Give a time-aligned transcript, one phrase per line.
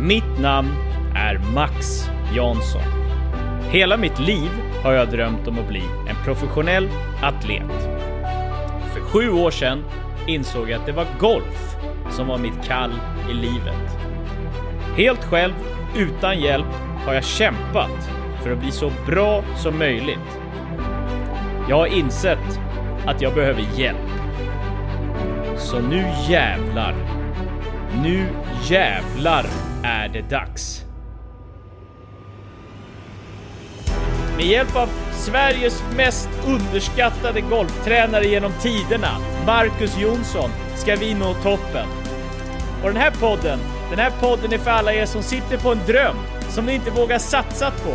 [0.00, 0.68] Mitt namn
[1.14, 2.82] är Max Jansson.
[3.70, 4.50] Hela mitt liv
[4.82, 6.88] har jag drömt om att bli en professionell
[7.22, 7.88] atlet.
[8.92, 9.84] För sju år sedan
[10.26, 11.76] insåg jag att det var golf
[12.10, 12.92] som var mitt kall
[13.30, 13.98] i livet.
[14.96, 15.54] Helt själv,
[15.96, 16.74] utan hjälp,
[17.06, 18.10] har jag kämpat
[18.42, 20.38] för att bli så bra som möjligt.
[21.68, 22.60] Jag har insett
[23.06, 24.10] att jag behöver hjälp.
[25.56, 26.94] Så nu jävlar.
[28.02, 28.26] Nu
[28.62, 29.46] jävlar
[30.14, 30.84] det dags.
[34.36, 41.88] Med hjälp av Sveriges mest underskattade golftränare genom tiderna, Marcus Jonsson, ska vi nå toppen.
[42.82, 43.58] Och den här podden,
[43.90, 46.16] den här podden är för alla er som sitter på en dröm
[46.48, 47.94] som ni inte vågar satsa på.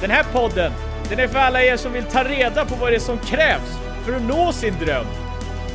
[0.00, 0.72] Den här podden,
[1.08, 3.78] den är för alla er som vill ta reda på vad det är som krävs
[4.04, 5.06] för att nå sin dröm.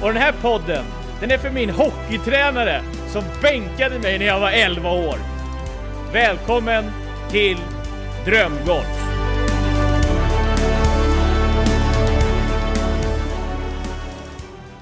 [0.02, 0.86] Och den här podden,
[1.20, 5.35] den är för min hockeytränare som bänkade mig när jag var 11 år.
[6.16, 6.92] Välkommen
[7.32, 7.58] till
[8.26, 9.16] Drömgolf!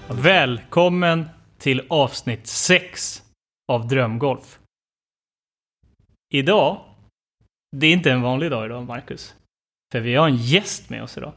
[0.10, 1.26] Välkommen
[1.58, 3.24] till avsnitt 6
[3.68, 4.60] av Drömgolf.
[6.34, 6.86] Idag,
[7.78, 9.36] det är inte en vanlig dag idag, Marcus.
[9.92, 11.34] För vi har en gäst med oss idag.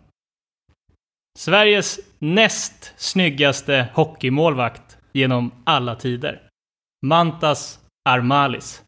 [1.38, 6.48] Sveriges näst snyggaste hockeymålvakt genom alla tider.
[7.06, 8.85] Mantas Armalis.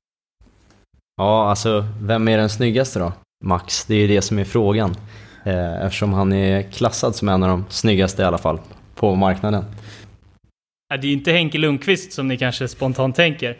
[1.18, 3.12] Ja, alltså vem är den snyggaste då?
[3.44, 4.94] Max, det är ju det som är frågan.
[5.44, 8.60] Eh, eftersom han är klassad som en av de snyggaste i alla fall
[8.94, 9.64] på marknaden.
[10.88, 13.56] Det är ju inte Henke Lundqvist som ni kanske spontant tänker.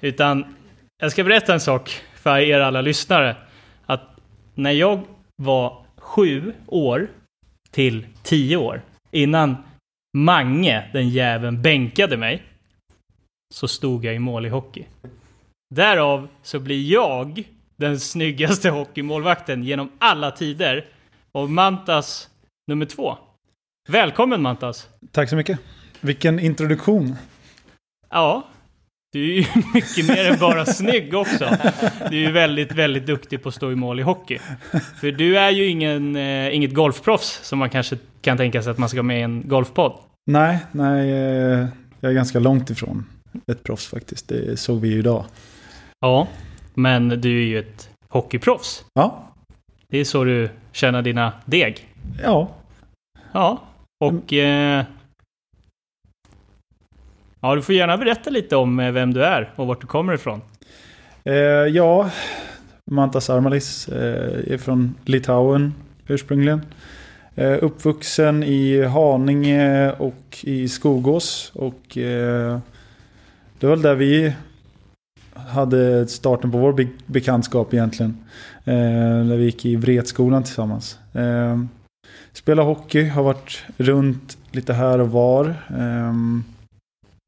[0.00, 0.44] Utan
[1.02, 3.36] jag ska berätta en sak för er alla lyssnare.
[3.86, 4.02] Att
[4.54, 5.00] när jag
[5.42, 7.08] var sju år
[7.70, 9.56] till tio år, innan
[10.16, 12.42] Mange, den jäveln, bänkade mig,
[13.54, 14.86] så stod jag i mål i hockey.
[15.74, 20.84] Därav så blir jag den snyggaste hockeymålvakten genom alla tider.
[21.32, 22.28] Och Mantas
[22.66, 23.16] nummer två.
[23.88, 24.88] Välkommen Mantas!
[25.12, 25.58] Tack så mycket.
[26.00, 27.16] Vilken introduktion.
[28.10, 28.48] Ja,
[29.12, 31.56] du är ju mycket mer än bara snygg också.
[32.10, 34.38] Du är ju väldigt, väldigt duktig på att stå i mål i hockey.
[35.00, 38.78] För du är ju ingen, eh, inget golfproffs som man kanske kan tänka sig att
[38.78, 39.92] man ska med i en golfpodd.
[40.30, 41.66] Nej, nej, eh,
[42.00, 43.04] jag är ganska långt ifrån
[43.52, 44.28] ett proffs faktiskt.
[44.28, 45.24] Det såg vi ju idag.
[46.00, 46.28] Ja,
[46.74, 48.84] men du är ju ett hockeyproffs.
[48.94, 49.24] Ja,
[49.88, 51.88] Det är så du tjänar dina deg.
[52.22, 52.48] ja.
[53.32, 53.62] Ja,
[54.04, 54.32] och...
[54.32, 54.84] Eh,
[57.40, 60.14] ja, du får gärna berätta lite om eh, vem du är och vart du kommer
[60.14, 60.40] ifrån.
[61.24, 62.10] Eh, ja,
[62.90, 65.74] Mantas Armalis eh, är från Litauen
[66.06, 66.60] ursprungligen.
[67.34, 71.52] Eh, uppvuxen i Haninge och i Skogås.
[71.54, 72.58] Och eh,
[73.58, 74.32] det var väl där vi
[75.48, 78.16] hade starten på vår be- bekantskap egentligen.
[78.64, 78.74] Eh,
[79.24, 80.98] när vi gick i Vretskolan tillsammans.
[81.12, 81.58] Eh,
[82.32, 85.46] spela hockey, har varit runt lite här och var.
[85.78, 86.14] Eh,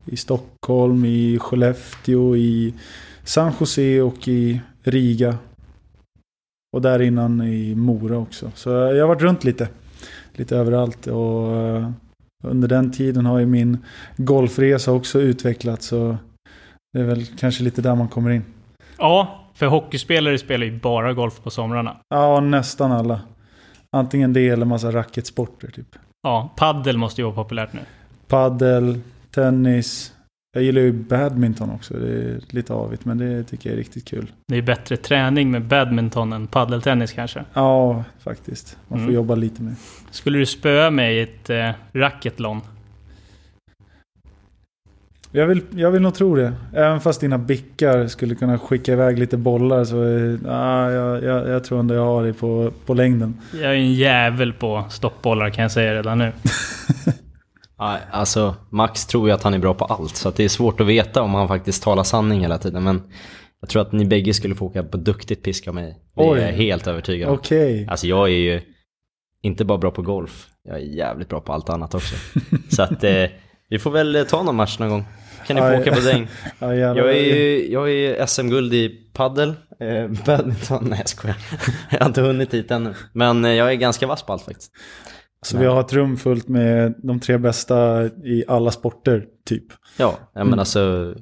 [0.06, 2.74] I Stockholm, i Skellefteå, i
[3.24, 5.38] San Jose och i Riga.
[6.76, 8.50] Och där innan i Mora också.
[8.54, 9.68] Så jag har varit runt lite.
[10.32, 11.06] Lite överallt.
[11.06, 11.90] Och eh,
[12.44, 13.78] under den tiden har ju min
[14.16, 15.92] golfresa också utvecklats.
[15.92, 16.14] Och
[16.92, 18.44] det är väl kanske lite där man kommer in.
[18.98, 21.96] Ja, för hockeyspelare spelar ju bara golf på somrarna.
[22.08, 23.20] Ja, nästan alla.
[23.96, 25.96] Antingen det eller massa racketsporter typ.
[26.22, 27.80] Ja, paddel måste ju vara populärt nu.
[28.28, 29.00] Paddel,
[29.30, 30.12] tennis.
[30.52, 31.94] Jag gillar ju badminton också.
[31.94, 34.32] Det är lite avigt men det tycker jag är riktigt kul.
[34.48, 37.44] Det är bättre träning med badminton än paddeltennis kanske.
[37.52, 38.78] Ja, faktiskt.
[38.88, 39.14] Man får Mm.
[39.14, 39.74] jobba lite med.
[40.10, 42.60] Skulle du spöa mig i ett eh, racketlon?
[45.32, 46.52] Jag vill, jag vill nog tro det.
[46.74, 51.48] Även fast dina bickar skulle kunna skicka iväg lite bollar så eh, ah, jag, jag,
[51.48, 53.40] jag tror ändå jag har det på, på längden.
[53.52, 56.32] Jag är en jävel på stoppbollar kan jag säga redan nu.
[57.78, 60.48] Ja, Alltså, Max tror ju att han är bra på allt, så att det är
[60.48, 62.82] svårt att veta om han faktiskt talar sanning hela tiden.
[62.84, 63.02] Men
[63.60, 65.96] jag tror att ni bägge skulle få åka på duktigt pisk av mig.
[66.16, 66.40] Det är Oj.
[66.40, 67.34] jag helt övertygad om.
[67.34, 67.86] Okej.
[67.90, 68.60] Alltså jag är ju
[69.42, 72.14] inte bara bra på golf, jag är jävligt bra på allt annat också.
[72.68, 73.24] så att eh,
[73.70, 75.04] vi får väl eh, ta någon match någon gång.
[75.46, 75.80] Kan ni få Aj.
[75.80, 76.28] åka på däng.
[76.60, 79.48] Jag är ju jag är SM-guld i paddel,
[79.80, 81.36] eh, badminton, nej jag skojar.
[81.90, 82.94] jag har inte hunnit dit ännu.
[83.12, 84.72] Men eh, jag är ganska vass på allt faktiskt.
[85.42, 89.64] Så vi har ett rum fullt med de tre bästa i alla sporter, typ.
[89.96, 90.58] Ja, men Mm.
[90.58, 91.14] alltså,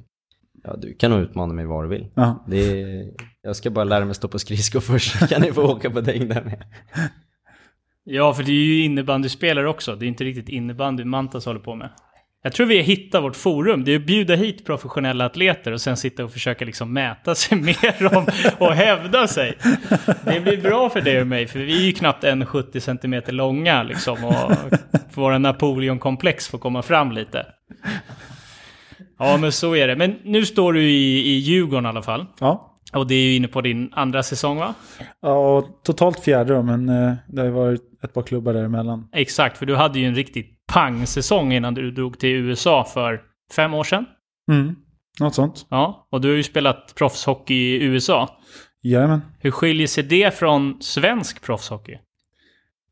[0.63, 2.07] ja, du kan nog utmana mig vad du vill.
[2.15, 2.45] Ja.
[2.47, 3.05] Det är,
[3.41, 6.01] jag ska bara lära mig stå på skridskor först, så kan ni få åka på
[6.01, 6.63] däng där med.
[8.03, 9.95] Ja, för det är ju innebandyspelare också.
[9.95, 11.89] Det är inte riktigt innebandy Mantas håller på med.
[12.41, 13.83] Jag tror vi hittar vårt forum.
[13.83, 17.57] Det är att bjuda hit professionella atleter och sen sitta och försöka liksom mäta sig
[17.61, 18.25] med dem
[18.57, 19.57] och hävda sig.
[20.25, 23.83] Det blir bra för dig och mig, för vi är ju knappt 1,70 cm långa
[23.83, 24.25] liksom.
[24.25, 24.51] Och
[25.13, 27.45] våra Napoleon-komplex får komma fram lite.
[29.19, 29.95] Ja, men så är det.
[29.95, 32.25] Men nu står du i, i Djurgården i alla fall.
[32.39, 32.65] Ja.
[32.93, 34.73] Och det är ju inne på din andra säsong va?
[35.21, 39.07] Ja, totalt fjärde då, men eh, det har ju varit ett par klubbar däremellan.
[39.13, 43.21] Exakt, för du hade ju en riktigt pang-säsong innan du drog till USA för
[43.55, 44.05] fem år sedan.
[44.51, 44.75] Mm.
[45.19, 45.65] Något sånt.
[45.69, 48.39] Ja, och du har ju spelat proffshockey i USA.
[48.81, 49.21] Jajamän.
[49.39, 51.97] Hur skiljer sig det från svensk proffshockey?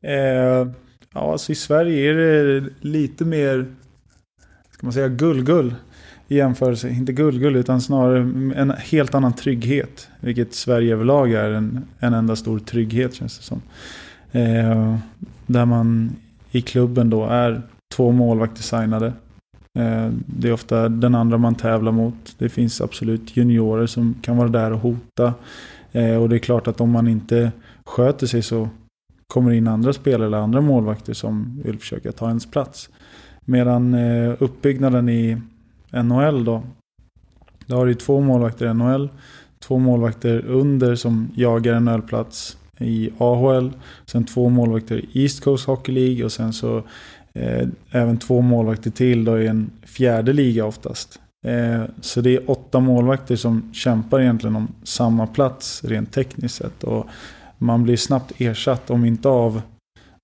[0.02, 0.68] Eh,
[1.14, 3.74] ja, alltså i Sverige är det lite mer,
[4.70, 5.74] ska man säga, gull-gull
[6.28, 6.88] i jämförelse.
[6.88, 8.20] Inte gull-gull utan snarare
[8.56, 10.08] en helt annan trygghet.
[10.20, 13.62] Vilket Sverige överlag är en, en enda stor trygghet känns det som.
[14.32, 14.98] Eh,
[15.46, 16.16] där man
[16.50, 17.62] i klubben då är
[17.94, 19.12] två målvakter signade.
[19.78, 22.34] Eh, det är ofta den andra man tävlar mot.
[22.38, 25.34] Det finns absolut juniorer som kan vara där och hota.
[25.92, 27.52] Eh, och det är klart att om man inte
[27.84, 28.68] sköter sig så
[29.26, 32.90] kommer in andra spelare eller andra målvakter som vill försöka ta ens plats.
[33.44, 35.40] Medan eh, uppbyggnaden i
[35.90, 36.62] NHL då.
[37.66, 39.08] Då har du två målvakter i NHL.
[39.58, 43.72] Två målvakter under som jagar en ölplats i AHL.
[44.06, 46.82] Sen två målvakter i East Coast Hockey League och sen så
[47.34, 51.20] eh, även två målvakter till då i en fjärde liga oftast.
[51.46, 56.84] Eh, så det är åtta målvakter som kämpar egentligen om samma plats rent tekniskt sett.
[56.84, 57.06] Och
[57.58, 59.62] man blir snabbt ersatt, om inte av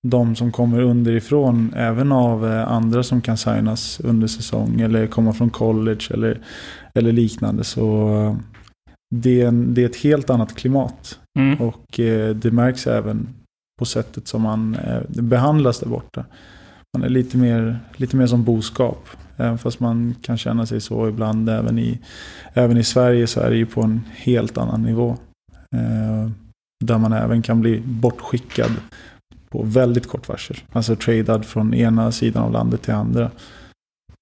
[0.02, 5.32] de som kommer underifrån, även av eh, andra som kan signas under säsong eller komma
[5.32, 6.40] från college eller,
[6.94, 7.64] eller liknande.
[7.64, 8.36] Så eh,
[9.22, 11.18] det är, en, det är ett helt annat klimat.
[11.38, 11.60] Mm.
[11.60, 13.28] Och eh, det märks även
[13.78, 14.76] på sättet som man
[15.08, 16.24] behandlas där borta.
[16.96, 19.08] Man är lite mer, lite mer som boskap.
[19.36, 21.98] Även fast man kan känna sig så ibland även i,
[22.52, 25.16] även i Sverige så är det ju på en helt annan nivå.
[26.84, 28.70] där man även kan bli bortskickad
[29.48, 30.56] på väldigt kort varsel.
[30.72, 33.30] Alltså tradad från ena sidan av landet till andra.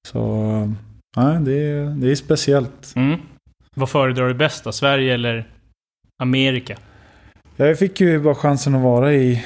[0.09, 0.73] Så
[1.17, 2.93] nej, det, är, det är speciellt.
[2.97, 3.19] Mm.
[3.77, 4.73] Vad föredrar du bäst då?
[4.73, 5.49] Sverige eller
[6.19, 6.77] Amerika?
[7.57, 9.45] Jag fick ju bara chansen att vara i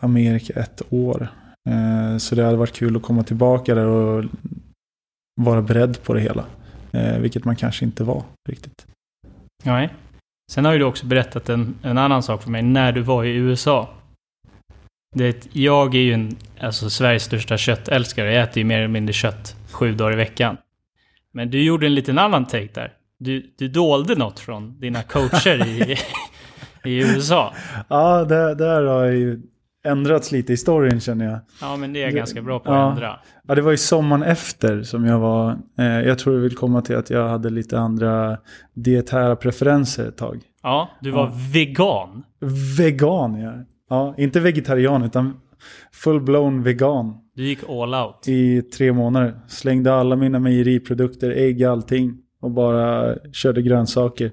[0.00, 1.28] Amerika ett år.
[1.70, 4.24] Eh, så det hade varit kul att komma tillbaka där och
[5.40, 6.44] vara beredd på det hela.
[6.92, 8.86] Eh, vilket man kanske inte var riktigt.
[9.64, 9.94] Nej.
[10.52, 13.24] Sen har ju du också berättat en, en annan sak för mig när du var
[13.24, 13.88] i USA.
[15.16, 18.32] Det, jag är ju en, alltså Sveriges största köttälskare.
[18.32, 20.56] Jag äter ju mer eller mindre kött sju dagar i veckan.
[21.32, 22.97] Men du gjorde en liten annan take där.
[23.18, 25.96] Du, du dolde något från dina coacher i,
[26.84, 27.52] i USA.
[27.88, 29.40] Ja, det, där har ju
[29.84, 31.38] ändrats lite i storyn känner jag.
[31.60, 32.90] Ja, men det är jag ganska bra på att ja.
[32.90, 33.20] ändra.
[33.48, 35.58] Ja, det var ju sommaren efter som jag var...
[35.78, 38.38] Eh, jag tror du vill komma till att jag hade lite andra
[38.74, 40.40] dietära preferenser ett tag.
[40.62, 41.32] Ja, du var Ja.
[41.54, 42.22] vegan.
[42.78, 43.52] Vegan, ja.
[43.90, 45.40] Ja, inte vegetarian utan
[46.04, 48.28] full-blown vegan Du gick all out.
[48.28, 49.40] i tre månader.
[49.48, 54.32] Slängde alla mina mejeriprodukter, ägg, allting och bara körde grönsaker.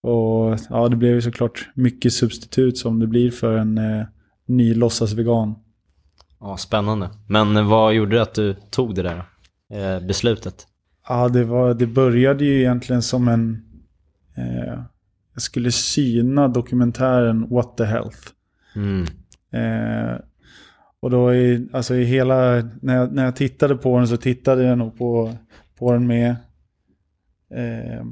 [0.00, 4.06] Och ja, det blev ju såklart mycket substitut som det blir för en eh,
[4.46, 5.54] ny låtsasvegan.
[6.40, 7.10] Ja, spännande.
[7.28, 9.24] Men vad gjorde att du tog det där
[9.72, 10.66] eh, beslutet?
[11.08, 13.64] Ja, det, var, det började ju egentligen som en...
[14.36, 14.80] Eh,
[15.34, 18.18] jag skulle syna dokumentären What the Health.
[18.76, 19.06] Mm.
[19.50, 20.18] Eh,
[21.00, 24.62] och då i, alltså i hela, när jag, när jag tittade på den så tittade
[24.62, 25.34] jag nog på,
[25.78, 26.36] på den med
[27.54, 28.04] eh,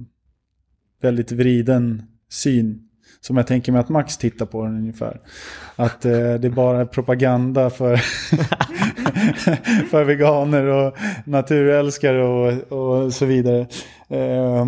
[1.00, 2.88] väldigt vriden syn.
[3.20, 5.20] Som jag tänker mig att Max tittar på den ungefär.
[5.76, 7.96] Att eh, det är bara propaganda för,
[9.90, 10.94] för veganer och
[11.24, 13.66] naturälskare och, och så vidare.
[14.08, 14.66] Eh,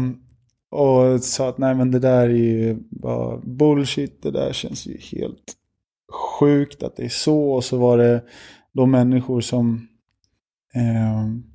[0.71, 4.99] och sa att nej men det där är ju bara bullshit, det där känns ju
[4.99, 5.55] helt
[6.41, 7.53] sjukt att det är så.
[7.53, 8.25] Och så var det
[8.73, 9.89] de människor som
[10.75, 11.54] eh,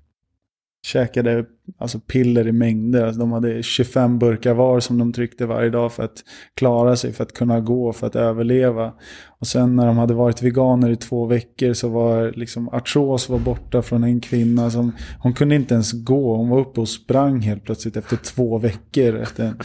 [0.86, 1.46] käkade
[1.78, 3.06] alltså piller i mängder.
[3.06, 6.24] Alltså de hade 25 burkar var som de tryckte varje dag för att
[6.56, 8.94] klara sig, för att kunna gå, för att överleva.
[9.40, 13.40] Och sen när de hade varit veganer i två veckor så var liksom artros var
[13.40, 16.36] borta från en kvinna som hon kunde inte ens gå.
[16.36, 19.60] Hon var uppe och sprang helt plötsligt efter två veckor efter en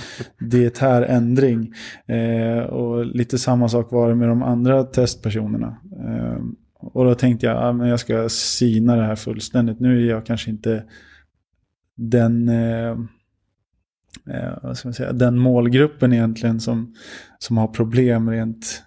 [0.51, 1.73] dietär ändring.
[2.07, 5.77] Eh, och lite samma sak var det med de andra testpersonerna.
[5.93, 6.39] Eh,
[6.93, 9.81] och då tänkte jag att jag ska syna det här fullständigt.
[9.81, 10.85] Nu är jag kanske inte
[11.97, 12.91] den, eh,
[14.31, 16.95] eh, vad ska man säga, den målgruppen egentligen som,
[17.39, 18.83] som har problem rent,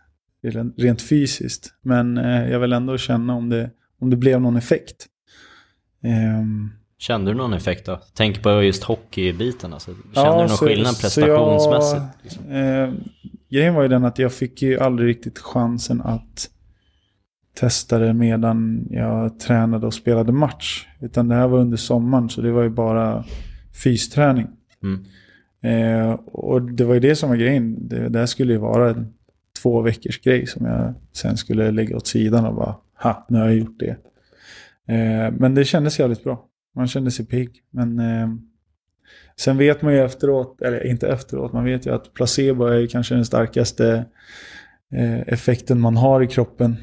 [0.78, 1.74] rent fysiskt.
[1.82, 5.06] Men eh, jag vill ändå känna om det, om det blev någon effekt.
[6.04, 6.44] Eh,
[7.00, 8.00] Kände du någon effekt då?
[8.14, 9.92] Tänk på just hockeybiten alltså.
[9.92, 12.02] Kände Ja, du någon så- skillnad prestationsmässigt?
[12.02, 12.52] jag- liksom?
[12.52, 12.94] Eh,
[13.50, 16.50] grejen var ju den att jag fick ju aldrig riktigt chansen att
[17.60, 20.88] testa det medan jag tränade och spelade match.
[21.00, 23.26] Utan det här var under sommaren så det var ju bara
[23.84, 24.48] fysträning.
[24.84, 25.06] Mm.
[25.62, 27.88] Eh, och det var ju det som var grejen.
[27.88, 29.14] Det, det här skulle ju vara en
[29.62, 33.46] två veckors grej som jag sen skulle lägga åt sidan och bara ha, nu har
[33.46, 33.98] jag gjort det.
[34.94, 36.46] Eh, men det kändes jävligt bra.
[36.76, 37.52] Man kände sig pigg.
[37.70, 38.30] Men eh,
[39.36, 43.16] sen vet man ju efteråt, eller inte efteråt, man vet ju att placebo är kanske
[43.16, 44.06] den starkaste
[44.92, 46.76] eh, effekten man har i kroppen.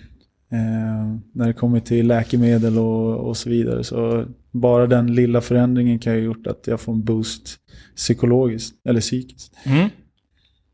[0.55, 3.85] Eh, när det kommer till läkemedel och, och så vidare.
[3.85, 7.57] Så bara den lilla förändringen kan ju ha gjort att jag får en boost
[7.97, 9.53] psykologiskt, eller psykiskt.
[9.65, 9.89] Mm.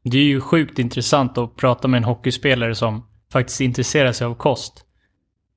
[0.05, 4.35] Det är ju sjukt intressant att prata med en hockeyspelare som faktiskt intresserar sig av
[4.35, 4.85] kost.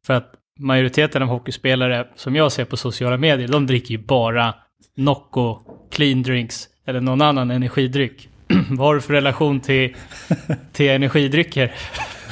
[0.05, 4.55] För att majoriteten av hockeyspelare som jag ser på sociala medier, de dricker ju bara
[4.95, 5.59] Nocco,
[5.91, 8.29] clean drinks eller någon annan energidryck.
[8.69, 9.95] Vad har du för relation till,
[10.71, 11.71] till energidrycker?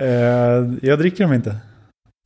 [0.00, 1.56] Eh, jag dricker dem inte.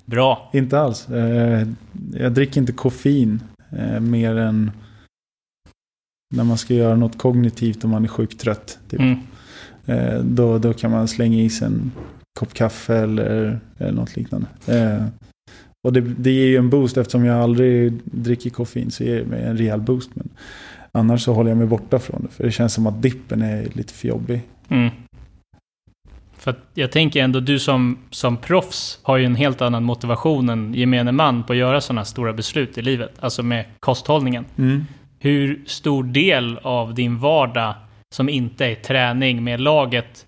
[0.04, 0.50] Bra.
[0.52, 1.08] Inte alls.
[1.08, 1.68] Eh,
[2.12, 4.70] jag dricker inte koffein eh, mer än
[6.34, 8.78] när man ska göra något kognitivt och man är sjukt trött.
[8.88, 9.00] Typ.
[9.00, 9.18] Mm.
[10.22, 11.92] Då, då kan man slänga i sig en
[12.38, 14.46] kopp kaffe eller, eller något liknande.
[15.86, 19.26] Och det, det ger ju en boost eftersom jag aldrig dricker koffein så ger det
[19.26, 20.10] mig en rejäl boost.
[20.14, 20.28] Men
[20.92, 22.28] annars så håller jag mig borta från det.
[22.28, 24.42] För det känns som att dippen är lite för jobbig.
[24.68, 24.90] Mm.
[26.44, 30.74] För jag tänker ändå, du som, som proffs har ju en helt annan motivation än
[30.74, 33.12] gemene man på att göra sådana stora beslut i livet.
[33.20, 34.44] Alltså med kosthållningen.
[34.58, 34.84] Mm.
[35.18, 37.74] Hur stor del av din vardag
[38.14, 40.26] som inte är träning med laget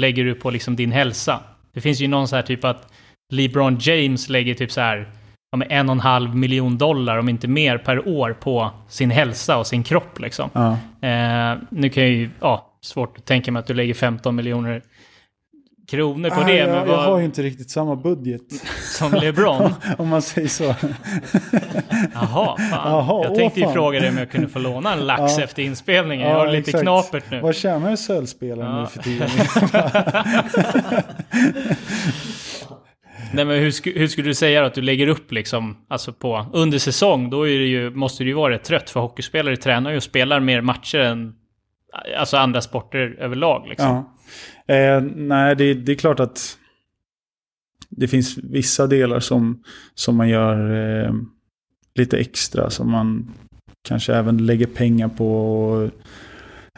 [0.00, 1.40] lägger du på liksom din hälsa?
[1.74, 2.92] Det finns ju någon så här typ att
[3.32, 5.08] LeBron James lägger typ så här
[5.50, 9.58] ja, en och en halv miljon dollar, om inte mer, per år på sin hälsa
[9.58, 10.50] och sin kropp liksom.
[10.52, 10.72] Ja.
[11.08, 14.82] Eh, nu kan jag ju, ja, svårt att tänka mig att du lägger 15 miljoner
[15.90, 18.42] kronor på Ah, det, jag, men jag vad, har ju inte riktigt samma budget.
[18.98, 19.74] som LeBron.
[19.98, 20.64] om man säger så.
[22.14, 22.90] Jaha, fan.
[22.92, 23.74] Jaha, jag åh, tänkte ju fan.
[23.74, 25.44] fråga dig om jag kunde få låna en lax Ja.
[25.44, 26.26] efter inspelningen.
[26.26, 26.82] Ja, jag har det lite exakt.
[26.82, 27.40] knapert nu.
[27.40, 28.80] Vad tjänar en SHL-spelare Ja.
[28.80, 29.28] nu för tiden?
[33.32, 36.46] Nej, men hur, sku, hur skulle du säga att du lägger upp liksom, alltså på,
[36.52, 39.90] under säsong, då är det ju, måste du ju vara rätt trött, för hockeyspelare tränar
[39.90, 41.32] ju och spelar mer matcher än
[42.18, 43.68] alltså andra sporter överlag.
[43.68, 44.04] Liksom.
[44.66, 44.74] Ja.
[44.74, 46.58] Eh, nej, det, det är klart att
[47.88, 49.62] det finns vissa delar som,
[49.94, 50.70] som man gör
[51.04, 51.12] eh,
[51.94, 53.34] lite extra, som man
[53.88, 55.90] kanske även lägger pengar på.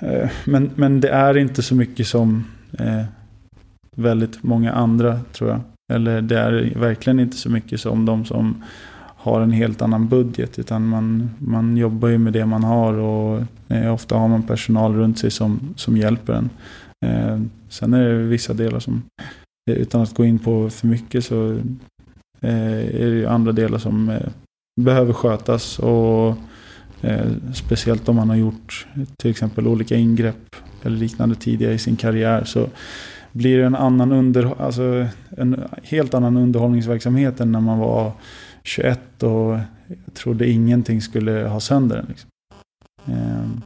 [0.02, 2.44] Eh, men, men det är inte så mycket som
[2.78, 3.04] eh,
[3.96, 5.60] väldigt många andra, tror jag.
[5.92, 8.64] Eller det är verkligen inte så mycket som de som
[9.22, 10.58] har en helt annan budget.
[10.58, 14.94] Utan man, man jobbar ju med det man har och eh, ofta har man personal
[14.94, 16.50] runt sig som, som hjälper en.
[17.06, 19.02] Eh, sen är det vissa delar som,
[19.70, 21.50] eh, utan att gå in på för mycket, så
[22.40, 24.28] eh, är det ju andra delar som eh,
[24.80, 25.78] behöver skötas.
[25.78, 26.36] Och
[27.00, 28.86] eh, Speciellt om man har gjort
[29.18, 32.44] till exempel olika ingrepp eller liknande tidigare i sin karriär.
[32.44, 32.68] Så
[33.32, 38.12] blir det en annan under, alltså en helt annan underhållningsverksamhet än när man var
[38.62, 42.06] 21 och jag trodde ingenting skulle ha sönder den.
[42.08, 42.30] Liksom.
[43.06, 43.62] Ehm,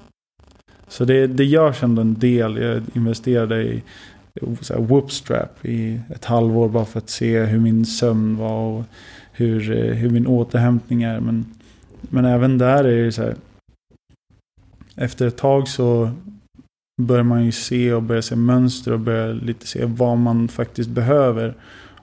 [0.88, 2.56] så det, det görs ändå en del.
[2.56, 3.82] Jag investerade i
[4.60, 8.84] så här, Whoopstrap i ett halvår bara för att se hur min sömn var och
[9.32, 9.60] hur,
[9.94, 11.20] hur min återhämtning är.
[11.20, 11.44] Men,
[12.00, 13.36] men även där är det så här.
[14.96, 16.10] Efter ett tag så
[17.02, 20.90] börjar man ju se och börjar se mönster och börjar lite se vad man faktiskt
[20.90, 21.54] behöver.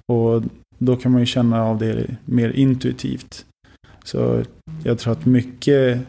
[0.06, 0.44] Och
[0.84, 3.46] då kan man ju känna av det mer intuitivt.
[4.04, 4.44] Så
[4.84, 6.00] jag tror att mycket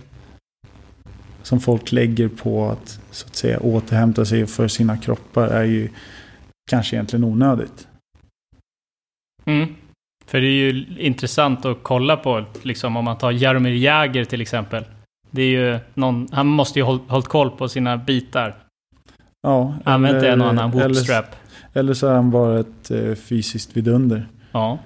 [1.43, 5.89] som folk lägger på att så att säga återhämta sig för sina kroppar är ju
[6.71, 7.89] kanske egentligen onödigt.
[9.45, 9.75] Mm.
[10.27, 14.41] För det är ju intressant att kolla på, liksom om man tar Jaromir Jagr till
[14.41, 14.85] exempel.
[15.31, 18.55] Det är ju någon, han måste ju ha håll- hållit koll på sina bitar.
[19.43, 21.25] Ja, Använt en och annan whoopstrap.
[21.25, 24.29] Eller, eller så är han bara ett eh, fysiskt vidunder.
[24.53, 24.79] Ja.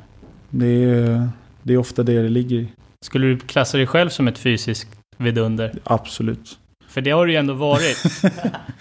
[0.51, 1.29] Det är,
[1.63, 2.69] det är ofta det det ligger i.
[3.05, 5.73] Skulle du klassa dig själv som ett fysiskt vidunder?
[5.85, 6.59] Absolut.
[6.89, 8.23] För det har du ju ändå varit.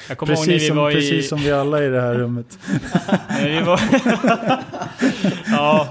[0.10, 0.94] Jag kommer ihåg när Precis vi som, var i...
[0.94, 2.60] precis som vi alla i det här rummet.
[3.30, 3.80] När vi var...
[5.46, 5.89] ja,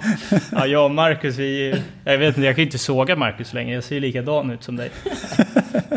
[0.53, 1.83] ja, jag och Marcus, vi...
[2.05, 3.75] Jag vet inte, jag kan inte såga Marcus längre.
[3.75, 4.91] Jag ser likadan ut som dig.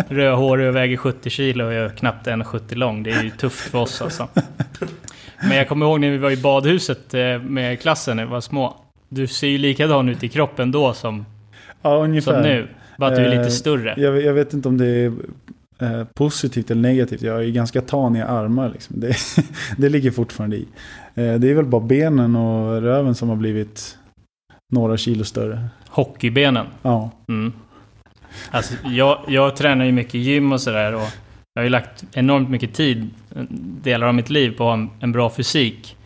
[0.07, 3.03] Rödhårig och väger 70 kilo och jag är knappt 1,70 lång.
[3.03, 4.27] Det är ju tufft för oss alltså.
[5.41, 8.41] Men jag kommer ihåg när vi var i badhuset eh, med klassen när vi var
[8.41, 8.86] små.
[9.09, 11.25] Du ser ju likadan ut i kroppen då som,
[11.81, 12.33] Ja, ungefär.
[12.33, 12.67] som nu.
[12.97, 13.93] Bara att du är lite Eh, större.
[13.97, 15.11] Jag, jag vet inte om det är
[15.81, 17.21] eh, positivt eller negativt.
[17.21, 18.69] Jag har ju ganska taniga armar.
[18.69, 18.99] Liksom.
[18.99, 19.15] Det,
[19.77, 20.65] det ligger fortfarande i.
[21.15, 23.97] Eh, det är väl bara benen och röven som har blivit
[24.73, 25.67] några kilo större.
[25.89, 26.65] Hockeybenen.
[26.81, 27.53] Ja, Mm.
[28.51, 31.01] Alltså, jag, jag tränar ju mycket gym och sådär och
[31.53, 33.09] jag har ju lagt enormt mycket tid,
[33.83, 35.96] delar av mitt liv, på att ha en, en bra fysik.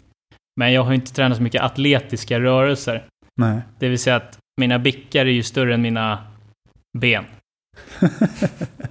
[0.55, 3.05] Men jag har ju inte tränat så mycket atletiska rörelser.
[3.37, 3.61] nej.
[3.79, 6.17] Det vill säga att mina bickar är ju större än mina
[6.97, 7.25] ben.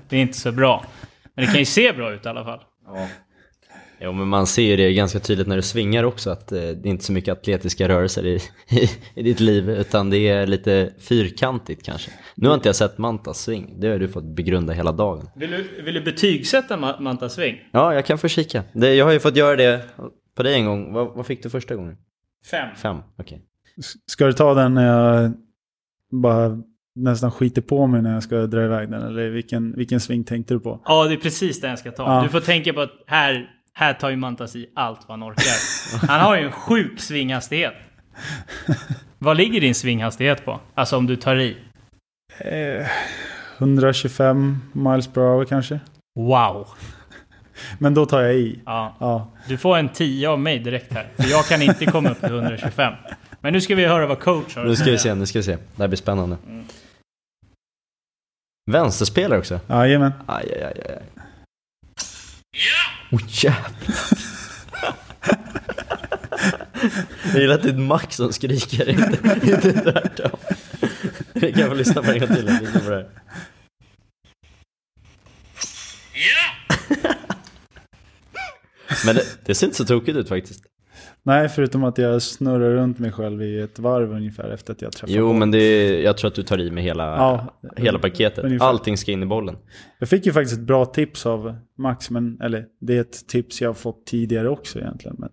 [0.09, 0.85] Det är inte så bra.
[1.35, 2.61] Men det kan ju se bra ut i alla fall.
[2.87, 3.09] Ja.
[4.03, 6.69] Jo men man ser ju det ganska tydligt när du svingar också att eh, det
[6.69, 8.35] är inte så mycket atletiska rörelser i,
[8.71, 12.11] i, i ditt liv utan det är lite fyrkantigt kanske.
[12.35, 15.29] Nu har inte jag sett Mantas sving, det har du fått begrunda hela dagen.
[15.37, 17.57] Vill du, vill du betygsätta Ma- Manta Swing?
[17.73, 18.63] Ja, jag kan få kika.
[18.73, 19.81] Det, jag har ju fått göra det
[20.35, 20.93] på dig en gång.
[20.93, 21.97] Vad, vad fick du första gången?
[22.51, 22.69] Fem.
[22.77, 23.43] Fem, okej.
[23.79, 25.33] S- Ska du ta den när jag
[26.13, 26.59] bara
[26.95, 29.03] nästan skiter på mig när jag ska dra iväg den?
[29.03, 30.81] Eller vilken, vilken sving tänkte du på?
[30.85, 32.03] Ja, det är precis det jag ska ta.
[32.15, 32.23] Ja.
[32.23, 36.07] Du får tänka på att här, här tar ju Mantas i allt vad han orkar.
[36.09, 37.75] Han har ju en sjuk svinghastighet.
[39.19, 40.61] Vad ligger din svinghastighet på?
[40.75, 41.57] Alltså om du tar i.
[42.39, 42.87] Eh,
[43.59, 45.81] 125 miles per hour kanske.
[46.15, 46.67] Wow.
[47.79, 48.61] Men då tar jag i.
[48.67, 48.97] Ja.
[49.01, 51.09] Ja, Du får en 10 av mig direkt här.
[51.17, 52.95] För jag kan inte komma upp till 125.
[53.41, 55.43] Men nu ska vi höra vad coach har Nu ska vi se, nu ska vi
[55.43, 55.57] se.
[55.77, 56.37] Det här blir spännande.
[56.47, 56.65] Mm.
[58.71, 59.61] Vänsterspelare också?
[59.69, 60.13] jajamän.
[60.27, 61.03] Aj, aj, aj, aj.
[63.11, 63.71] Oh, jävlar.
[67.33, 70.31] Jag gillar att det är Max som skriker, inte, inte tvärtom.
[71.33, 72.47] Vi kan få lyssna på det en gång till.
[72.47, 73.09] lyssna på det här.
[79.07, 80.65] Men det, det ser inte så tokigt ut faktiskt.
[81.23, 84.93] Nej, förutom att jag snurrar runt mig själv i ett varv ungefär efter att jag
[84.93, 85.39] träffar Jo, bollen.
[85.39, 88.45] men det är, jag tror att du tar i med hela, Ja, hela paketet.
[88.45, 88.67] ungefär.
[88.67, 89.57] Allting ska in i bollen.
[89.99, 93.61] Jag fick ju faktiskt ett bra tips av Max, men, eller det är ett tips
[93.61, 95.17] jag har fått tidigare också egentligen.
[95.19, 95.29] Men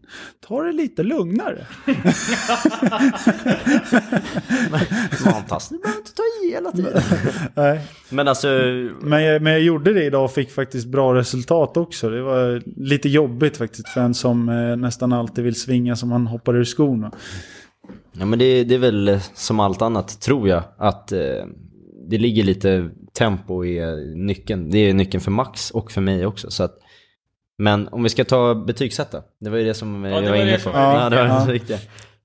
[0.48, 1.66] ta det lite lugnare.
[5.24, 7.02] Fantastiskt, du behöver inte ta i hela tiden.
[7.54, 7.82] Nej.
[8.10, 8.48] Men alltså,
[9.02, 12.10] Men, jag, men jag gjorde det idag och fick faktiskt bra resultat också.
[12.10, 16.28] Det var lite jobbigt faktiskt för en som eh, nästan alltid vill svinga som han
[16.28, 17.12] hoppar ur skorna.
[18.20, 21.20] Ja men det, det är väl som allt annat tror jag att eh,
[22.10, 24.70] det ligger lite tempo i eh, nyckeln.
[24.70, 26.52] Det är nyckeln för Max och för mig också.
[26.52, 26.80] Så att,
[27.58, 30.38] men om vi ska ta betygsätta, det var ju det som Ja, det jag var
[30.38, 30.70] var det inne på.
[30.70, 31.78] det Ja, det var det var viktiga.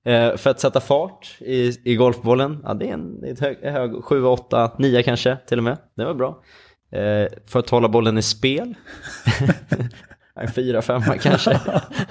[0.05, 3.39] Eh, för att sätta fart i, i golfbollen, ja det är en, det är ett
[3.39, 5.77] hög, hög 7, 8, 9 kanske till och med.
[5.95, 6.43] Det var bra.
[6.91, 8.73] Eh, för att hålla bollen i spel,
[10.35, 11.59] en 4, 5 kanske.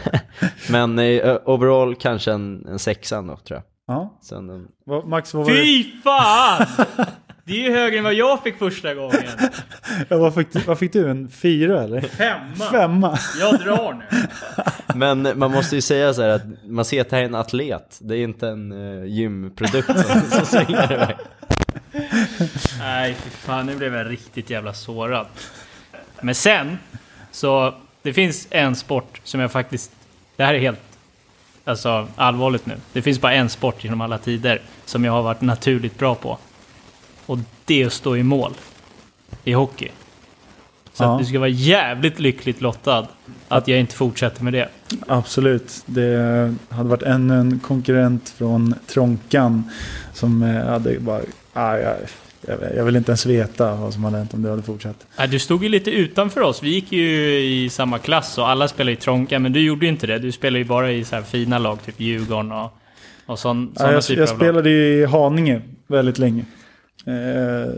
[0.70, 3.62] men eh, overall kanske en, en sexa då tror jag.
[3.86, 4.18] Ja.
[4.22, 4.68] Sen
[5.06, 6.66] Max, vad var, det, Fy fan!
[7.44, 9.22] Det är ju högre än vad jag fick första gången.
[10.08, 11.10] ja, vad, fick, du- vad fick du?
[11.10, 12.00] En fyra eller?
[12.00, 12.64] Femma.
[12.70, 13.18] Femma?
[13.40, 14.18] Jag drar nu.
[14.94, 17.34] Men man måste ju säga så här att man ser att det här är en
[17.34, 17.98] atlet.
[18.00, 21.16] Det är inte en uh, gymprodukt som, som svingar iväg.
[22.78, 23.66] Nej, fy fan.
[23.66, 25.26] Nu blev jag riktigt jävla sårad.
[26.20, 26.78] Men sen,
[27.30, 29.92] så det finns en sport som jag faktiskt...
[30.36, 30.80] Det här är helt
[31.64, 32.74] alltså, allvarligt nu.
[32.92, 36.38] Det finns bara en sport genom alla tider som jag har varit naturligt bra på.
[37.26, 38.52] Och det att stå i mål.
[39.44, 39.88] I hockey.
[40.92, 41.12] Så Ja.
[41.12, 43.06] att du ska vara jävligt lyckligt lottad
[43.48, 44.68] att jag inte fortsätter med det.
[45.06, 45.82] Absolut.
[45.86, 49.70] Det hade varit ännu en konkurrent från Tronkan
[50.12, 51.20] som eh, hade bara...
[51.52, 51.96] Ah, jag,
[52.46, 55.06] jag, jag vill inte ens veta vad som hade hänt om det hade fortsatt.
[55.18, 56.62] Nej, Du stod ju lite utanför oss.
[56.62, 59.92] Vi gick ju i samma klass och alla spelade i Tronka, men du gjorde ju
[59.92, 60.18] inte det.
[60.18, 62.72] Du spelade ju bara i så här fina lag, typ Djurgården och,
[63.26, 64.46] och sån, Ja, såna jag, typer jag av lag.
[64.46, 66.44] spelade i Haninge väldigt länge.
[67.06, 67.74] Eh,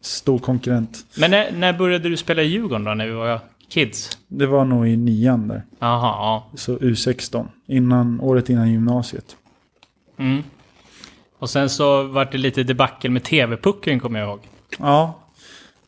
[0.00, 1.06] stor konkurrent.
[1.18, 4.18] Men när, när började du spela i Djurgården då, när vi var kids?
[4.28, 5.62] Det var nog i nian där.
[5.78, 6.50] Jaha, ja.
[6.54, 7.46] Så U16.
[7.66, 9.36] Innan, året innan gymnasiet.
[10.18, 10.42] Mm.
[11.38, 14.40] Och sen så var det lite debacle med TV-pucken, kommer jag ihåg.
[14.78, 15.18] Ja.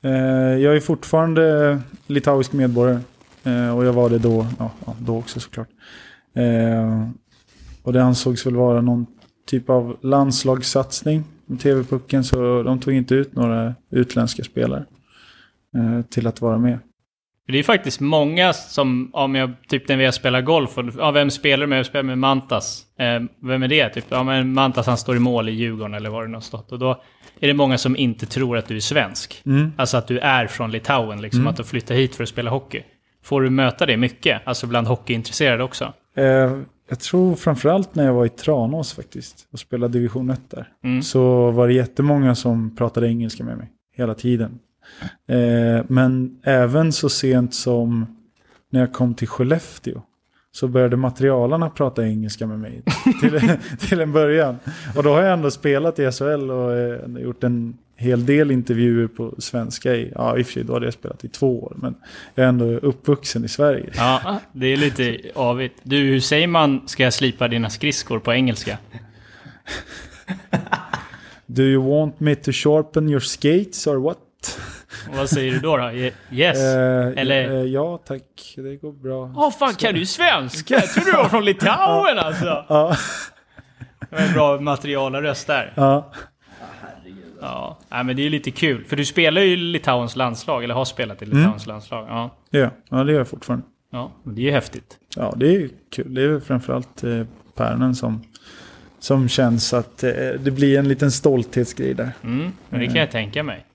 [0.01, 0.11] Eh,
[0.59, 3.01] jag är fortfarande litauisk medborgare.
[3.45, 5.69] Eh, och jag var det då, ja, då också såklart.
[6.35, 7.09] Eh,
[7.83, 9.07] och det ansågs väl vara någon
[9.47, 11.25] typ av landslagssatsning
[11.63, 12.25] TV-pucken.
[12.25, 14.85] Så de tog inte ut några utländska spelare
[15.77, 16.79] eh, till att vara med.
[17.47, 21.11] Det är faktiskt många som, om jag, typ när vi har spelat golf, och, ja,
[21.11, 21.79] vem spelar du med?
[21.79, 22.83] Jag spelar med Mantas.
[22.99, 23.89] Eh, vem är det?
[23.89, 26.73] Typ, ja men Mantas han står i mål i Djurgården eller var det stått.
[26.73, 27.03] Och då
[27.41, 29.43] är det många som inte tror att du är svensk.
[29.47, 29.73] Mm.
[29.77, 31.51] Alltså att du är från Litauen, liksom Mm.
[31.51, 32.83] att du flyttar hit för att spela hockey.
[33.25, 34.43] Får du möta det mycket?
[34.45, 35.93] Alltså bland hockeyintresserade också?
[36.17, 36.53] Eh,
[36.95, 40.69] jag tror framförallt när jag var i Tranås faktiskt och spelade division 1 där.
[40.85, 41.03] Mm.
[41.03, 43.71] Så var det jättemånga som pratade engelska med mig.
[43.97, 44.59] hela tiden.
[45.29, 48.07] Eh, men även så sent som
[48.71, 50.03] när jag kom till Skellefteå
[50.53, 52.83] så började materialarna prata engelska med mig
[53.21, 54.57] till, till en början.
[54.97, 59.07] Och då har jag ändå spelat i SHL och eh, gjort en hel del intervjuer
[59.07, 61.73] på svenska i, ja i och för sig då hade jag spelat i två år,
[61.77, 61.95] men
[62.35, 63.91] jag är ändå uppvuxen i Sverige.
[63.97, 65.75] Ja, det är lite avigt.
[65.83, 68.79] Du, hur säger man ska jag slipa dina skridskor på engelska?
[71.47, 74.19] Do you want me to sharpen your skates or what?
[75.17, 75.77] Vad säger du då?
[75.77, 75.83] då?
[75.85, 76.59] Ye- Yes?
[76.59, 79.33] Eh, Eller- eh, ja tack, det går bra.
[79.37, 80.75] Åh fan, kan du svenska?
[80.75, 82.65] Jag trodde du var från Litauen alltså!
[82.69, 82.97] Ja,
[84.11, 85.73] Det var en bra materialröst där.
[85.77, 86.13] ja.
[87.41, 88.85] Ja, men det är ju lite kul.
[88.85, 92.07] För du spelar ju i Litauens landslag, eller har spelat i Litauens landslag.
[92.09, 92.31] Ja.
[92.51, 93.67] Ja, ja, det gör jag fortfarande.
[93.91, 94.99] ja, det är ju häftigt.
[95.17, 96.15] Ja, det är kul.
[96.15, 97.23] Det är framförallt eh,
[97.55, 98.23] Pärnen som,
[98.99, 102.13] som känns att eh, det blir en liten stolthetsgrej där.
[102.25, 103.67] Mm, men det kan jag tänka mig.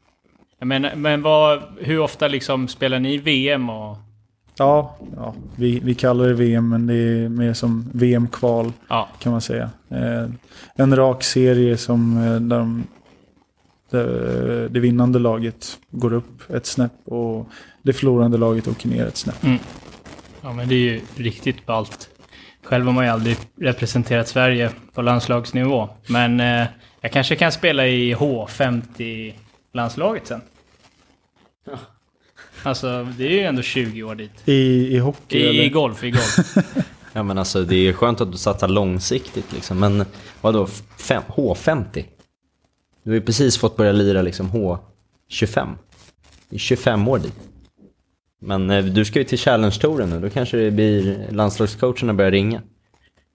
[0.61, 3.97] Men, men vad, hur ofta liksom spelar ni VM och...
[4.57, 9.31] Ja, ja vi, vi kallar det VM, men det är mer som VM-kval Ja, kan
[9.31, 9.69] man säga.
[9.89, 10.29] Eh,
[10.75, 12.83] en rak serie som eh, där de,
[13.89, 17.47] där det vinnande laget går upp ett snäpp och
[17.81, 19.45] det förlorande laget åker ner ett snäpp.
[20.41, 22.09] ja men det är ju riktigt ballt.
[22.63, 25.89] Själv har man ju aldrig representerat Sverige på landslagsnivå.
[26.07, 26.65] Men eh,
[27.01, 30.41] jag kanske kan spela i H50-landslaget sen.
[32.63, 34.31] Alltså, det är ju ändå 20 år dit.
[34.45, 34.53] I,
[34.95, 35.63] i hockey I, eller?
[35.63, 36.55] i golf, i golf.
[37.13, 39.79] Ja men alltså det är skönt att du satsar långsiktigt liksom.
[39.79, 40.05] Men
[40.41, 42.03] vadå, fem, H50?
[43.03, 45.75] Du har ju precis fått börja lira liksom H25.
[46.49, 47.33] Det är 25 år dit.
[48.41, 52.61] Men eh, du ska ju till Challenge-touren nu, då kanske det blir landslagscoacherna börjar ringa.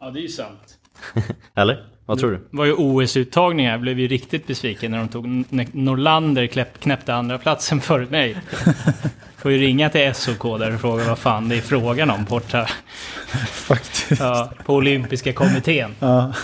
[0.01, 0.79] ja, det är ju sant.
[1.55, 1.89] Eller?
[2.07, 2.37] Vad tror du?
[2.37, 3.71] Det var ju OS-uttagningar.
[3.71, 5.45] Jag blev ju riktigt besviken när de tog...
[5.49, 8.37] När Norlander knäpp, knäppte andra platsen före mig.
[9.37, 12.67] Får ju ringa till SOK där och fråga vad fan det är frågan om borta
[13.49, 14.21] Faktiskt.
[14.21, 15.95] ja, på Olympiska kommittén.
[15.99, 16.33] Ja.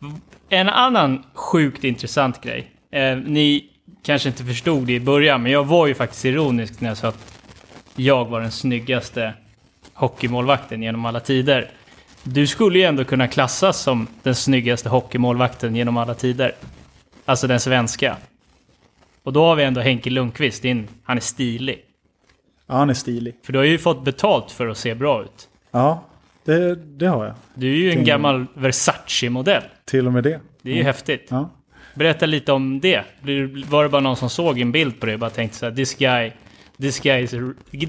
[0.48, 2.70] En annan sjukt intressant grej.
[2.90, 3.64] Eh, ni
[4.02, 7.08] kanske inte förstod det i början, men jag var ju faktiskt ironisk när jag sa
[7.08, 7.34] att
[7.96, 9.34] jag var den snyggaste
[9.92, 11.70] hockeymålvakten genom alla tider.
[12.22, 16.52] Du skulle ju ändå kunna klassas som den snyggaste hockeymålvakten genom alla tider.
[17.24, 18.16] Alltså den svenska.
[19.22, 21.80] Och då har vi ändå Henke Lundqvist, din, han är stilig.
[22.66, 23.34] ja, han är stilig.
[23.42, 25.48] För du har ju fått betalt för att se bra ut.
[25.70, 26.04] Ja,
[26.44, 27.34] det, det har jag.
[27.54, 29.62] Du är ju en gammal Versace-modell.
[29.88, 30.40] Till och med det.
[30.62, 31.26] Det är ju häftigt.
[31.30, 31.50] Ja.
[31.94, 33.02] Berätta lite om det.
[33.68, 35.72] Var det bara någon som såg en bild på dig och bara tänkte så här,
[35.74, 36.32] this guy,
[36.80, 37.30] this guy is,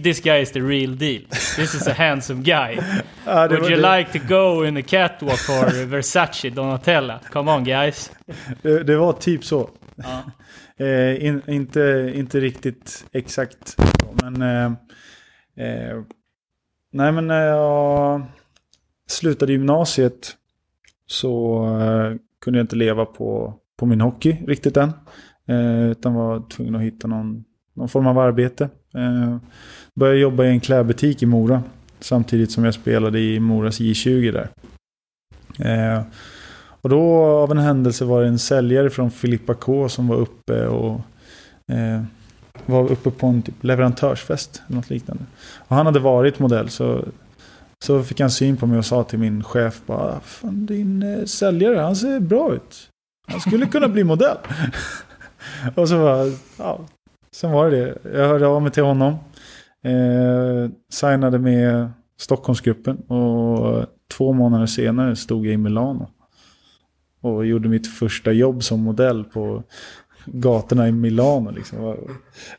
[0.04, 1.22] this guy is the real deal.
[1.56, 2.78] This is a handsome guy.
[3.26, 7.20] Ja, det Would you det- like to go in the catwalk for Versace Donatella?
[7.32, 8.12] Come on guys.
[8.62, 9.70] Det, det var typ så.
[9.96, 10.24] Ja.
[10.82, 13.76] Eh, in, inte, inte riktigt exakt
[14.22, 14.42] men...
[14.42, 14.66] Eh,
[15.66, 16.02] eh,
[16.92, 18.22] nej, men när jag
[19.08, 20.36] slutade gymnasiet
[21.12, 24.92] så eh, kunde jag inte leva på, på min hockey riktigt än.
[25.48, 27.44] Eh, utan var tvungen att hitta någon,
[27.74, 28.70] någon form av arbete.
[28.96, 29.38] Eh,
[29.96, 31.64] började jobba i en klädbutik i Mora.
[32.00, 34.50] Samtidigt som jag spelade i Moras J20 där.
[35.60, 36.04] Eh,
[36.82, 40.68] och då av en händelse var det en säljare från Filippa K som var uppe
[40.68, 41.02] och
[41.68, 42.04] eh,
[42.66, 44.62] var uppe på en typ leverantörsfest.
[44.68, 45.24] eller Något liknande.
[45.58, 47.06] Och han hade varit modell så,
[47.84, 51.26] så fick han syn på mig och sa till min chef bara Fan din eh,
[51.26, 52.90] säljare han ser bra ut.
[53.28, 54.38] Han skulle kunna bli modell.
[55.76, 56.80] och så var, ja,
[57.32, 58.18] sen var det det.
[58.20, 59.14] Jag hörde av mig till honom.
[59.84, 61.90] Eh, signade med
[62.20, 66.10] Stockholmsgruppen och två månader senare stod jag i Milano.
[67.22, 69.64] Och gjorde mitt första jobb som modell på
[70.34, 71.52] gatorna i Milano.
[71.52, 71.98] Liksom.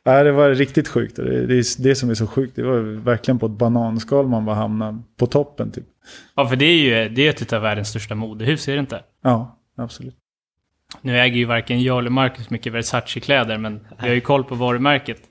[0.02, 1.16] Ja, det var riktigt sjukt.
[1.16, 2.56] Det är det som är så sjukt.
[2.56, 5.70] Det var verkligen på ett bananskal man bara hamnade på toppen.
[5.70, 5.84] Typ.
[6.34, 9.02] Ja, för det är ju det är ett av världens största modehus, är det inte?
[9.22, 10.14] Ja, absolut.
[11.00, 14.54] Nu äger ju varken jag eller Marcus mycket Versace-kläder, men vi har ju koll på
[14.54, 15.22] varumärket.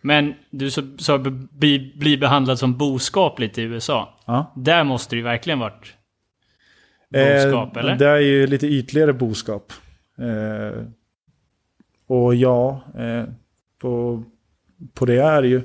[0.00, 4.18] Men du sa så, bli, bli behandlad som boskap lite i USA.
[4.26, 4.52] Ja.
[4.56, 5.94] Där måste det ju verkligen varit
[7.10, 7.96] boskap, Eh, eller?
[7.96, 9.72] Det är ju lite ytligare boskap.
[10.18, 10.82] Eh,
[12.06, 13.24] och ja, eh,
[13.78, 14.22] på,
[14.94, 15.62] på det är det ju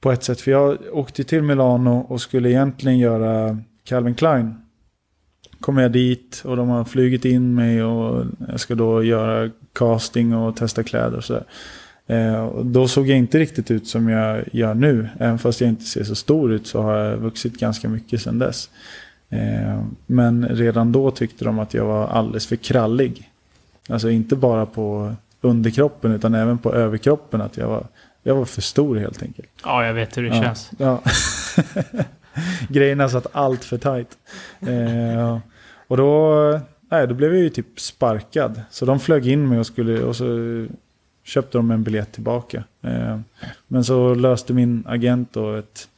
[0.00, 0.40] på ett sätt.
[0.40, 4.54] För jag åkte till Milano och skulle egentligen göra Calvin Klein.
[5.60, 10.34] Kom jag dit och de har flugit in mig och jag ska då göra casting
[10.34, 11.44] och testa kläder och sådär.
[12.06, 15.08] Eh, då såg jag inte riktigt ut som jag gör nu.
[15.18, 18.38] Även fast jag inte ser så stor ut så har jag vuxit ganska mycket sedan
[18.38, 18.70] dess.
[19.28, 23.30] Eh, men redan då tyckte de att jag var alldeles för krallig.
[23.88, 27.40] Alltså inte bara på underkroppen utan även på överkroppen.
[27.40, 27.86] Att jag var,
[28.22, 29.48] jag var för stor helt enkelt.
[29.64, 30.42] Ja, jag vet hur det ja.
[30.42, 30.70] känns.
[30.78, 31.02] Ja.
[32.68, 34.18] Grejerna satt allt för tajt.
[34.60, 35.38] Eh,
[35.88, 38.62] och då, nej, då blev jag ju typ sparkad.
[38.70, 40.26] Så de flög in mig och, skulle, och så
[41.24, 42.64] köpte de en biljett tillbaka.
[42.82, 43.20] Eh,
[43.66, 45.88] men så löste min agent då ett,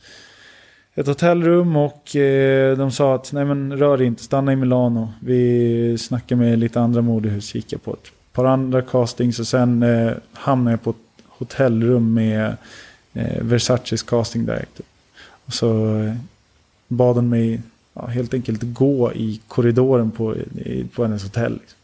[0.94, 5.12] ett hotellrum och eh, de sa att nej men rör inte, stanna i Milano.
[5.20, 10.12] Vi snackar med lite andra modehus, kika på ett par andra castings och sen eh,
[10.32, 12.56] hamnade jag på ett hotellrum med
[13.12, 14.86] eh, Versaces casting director.
[15.46, 16.14] Och så eh,
[16.88, 17.60] bad hon mig
[17.94, 21.52] ja, helt enkelt gå i korridoren på, i, på hennes hotell.
[21.52, 21.78] Liksom.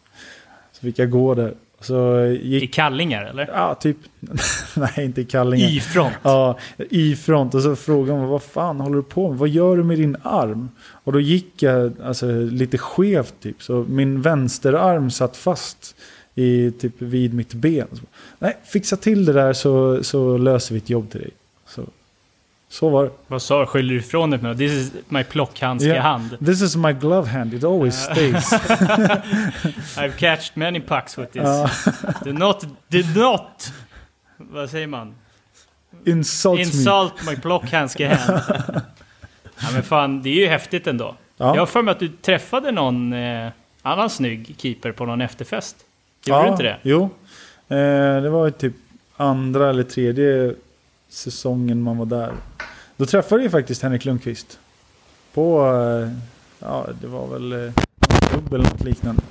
[0.73, 1.55] Så fick jag gå där.
[1.81, 3.51] Så gick, I kallingar eller?
[3.53, 3.97] Ja, typ.
[4.77, 5.69] Nej, inte i kallingar.
[5.69, 6.15] Y-front.
[6.23, 6.59] Ja,
[6.91, 7.55] Y-front.
[7.55, 9.39] Och så frågade hon vad fan håller du på med?
[9.39, 10.69] Vad gör du med din arm?
[10.79, 13.63] Och då gick jag alltså, lite skevt typ.
[13.63, 15.97] Så min vänsterarm satt fast
[16.39, 17.87] i, typ vid mitt ben.
[17.93, 18.03] Så,
[18.39, 21.31] Nej, fixa till det där så, så löser vi ett jobb till dig.
[21.67, 21.83] Så,
[22.69, 23.11] så var det.
[23.27, 23.67] Vad sa du?
[23.67, 24.59] Skyller du ifrån dig med?
[24.59, 26.03] This is my plockhandske Yeah.
[26.03, 26.39] hand.
[26.47, 28.53] This is my glove hand, it always stays.
[29.97, 31.43] I've catched many pucks with this.
[31.43, 31.71] Ja.
[32.25, 33.73] Do not, do not,
[34.37, 35.15] vad säger man?
[36.07, 36.63] Insult me.
[36.63, 38.43] Insult my plockhandske hand.
[39.61, 41.15] ja men fan, det är ju häftigt ändå.
[41.37, 41.67] Jag har Ja.
[41.67, 43.49] för mig att du träffade någon eh,
[43.83, 45.77] annan snygg keeper på någon efterfest.
[46.27, 46.79] Gjorde du inte det?
[46.83, 47.03] Jo.
[47.69, 48.75] Eh, det var ju typ
[49.17, 50.55] andra eller tredje
[51.09, 52.33] säsongen man var där.
[52.97, 54.59] Då träffade jag faktiskt Henrik Lundqvist.
[55.35, 56.09] På, eh,
[56.59, 57.73] ja det var väl eh,
[58.31, 59.23] klubb eller något liknande.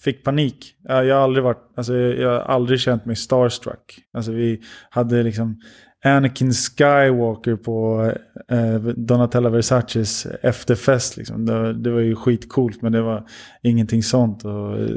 [0.00, 0.74] Fick panik.
[0.88, 3.98] Ja, Jag har aldrig varit, alltså jag har aldrig känt mig starstruck.
[4.12, 4.60] Alltså vi
[4.90, 5.60] hade liksom
[6.04, 8.12] Anakin Skywalker på
[8.48, 11.16] eh, Donatella Versaces efterfest.
[11.16, 11.46] Liksom.
[11.46, 13.26] Det, det var ju skitcoolt men det var
[13.62, 14.44] ingenting sånt.
[14.44, 14.96] Och, eh,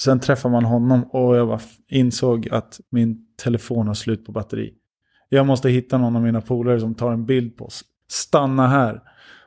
[0.00, 4.74] sen träffade man honom och jag insåg att min telefon har slut på batteri.
[5.28, 7.84] Jag måste hitta någon av mina polare som tar en bild på oss.
[8.08, 9.00] Stanna här.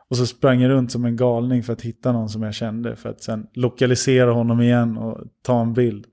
[0.10, 2.96] Och så sprang jag runt som en galning för att hitta någon som jag kände.
[2.96, 6.06] För att sen lokalisera honom igen och ta en bild.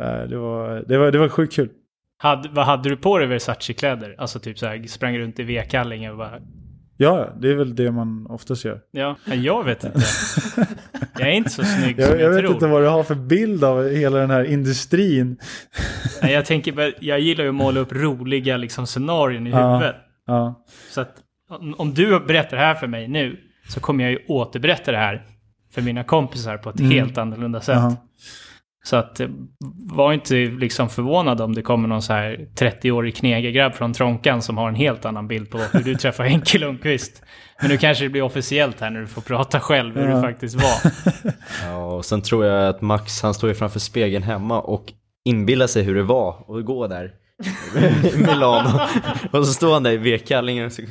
[0.00, 1.70] Eh, det var, det var, det var sjukt kul.
[2.18, 4.14] Had, vad hade du på dig Versace-kläder?
[4.18, 6.40] Alltså typ så här, sprang runt i V-kallingar och bara...
[7.00, 8.80] Ja, det är väl det man oftast gör.
[8.90, 10.00] Ja, jag vet inte.
[11.18, 12.52] Jag är inte så snygg som Jag, jag, jag vet tror.
[12.54, 15.38] inte vad du har för bild av hela den här industrin.
[16.22, 19.72] Nej, jag tänker jag gillar ju att måla upp roliga liksom, scenarion i Ja.
[19.74, 19.96] huvudet.
[20.26, 21.14] Ja, Så att
[21.76, 23.36] om- du berättar det här för mig nu
[23.68, 25.22] så kommer jag ju återberätta det här
[25.72, 26.92] för mina kompisar på ett Mm.
[26.92, 27.74] helt annorlunda sätt.
[27.76, 27.96] Jaha.
[28.88, 29.28] Så att eh,
[29.92, 34.56] var inte liksom förvånad om det kommer någon så här 30-årig knegargrabb från Tronkan som
[34.58, 37.22] har en helt annan bild på hur du träffar Henke Lundqvist.
[37.60, 40.16] Men nu kanske det blir officiellt här när du får prata själv hur Ja.
[40.16, 40.92] du faktiskt var.
[41.64, 44.84] Ja, och sen tror jag att Max, han står ju framför spegeln hemma och
[45.24, 47.10] inbillar sig hur det var att gå där
[48.16, 48.80] Milano.
[49.30, 50.82] Och så står han där i V-kallingen och så,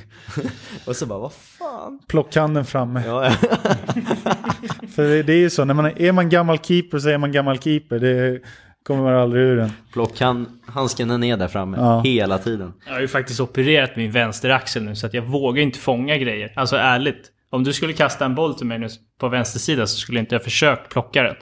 [0.85, 1.99] och så bara, vad fan?
[2.07, 3.03] Plockhanden framme.
[3.05, 3.31] Ja, ja.
[4.95, 7.17] För det, det är ju så, när man är, är man gammal keeper så är
[7.17, 7.99] man gammal keeper.
[7.99, 8.39] Det
[8.87, 9.71] kommer man aldrig ur den.
[9.93, 12.01] Plockhan, handsken är ner där framme Ja.
[12.01, 12.73] hela tiden.
[12.85, 16.53] Jag har ju faktiskt opererat min vänsteraxel nu så att jag vågar inte fånga grejer.
[16.55, 17.31] Alltså ärligt.
[17.49, 18.87] Om du skulle kasta en boll till mig nu
[19.19, 21.35] på vänster sida så skulle inte jag försökt plocka den.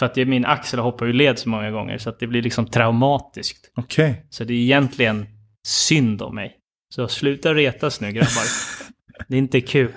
[0.00, 2.66] För att min axel hoppar ju led så många gånger så att det blir liksom
[2.66, 3.70] traumatiskt.
[3.76, 4.26] Okej.
[4.30, 5.26] Så det är egentligen
[5.66, 6.56] synd om mig.
[6.94, 8.44] Så sluta retas nu grabbar.
[9.28, 9.92] Det är inte kul.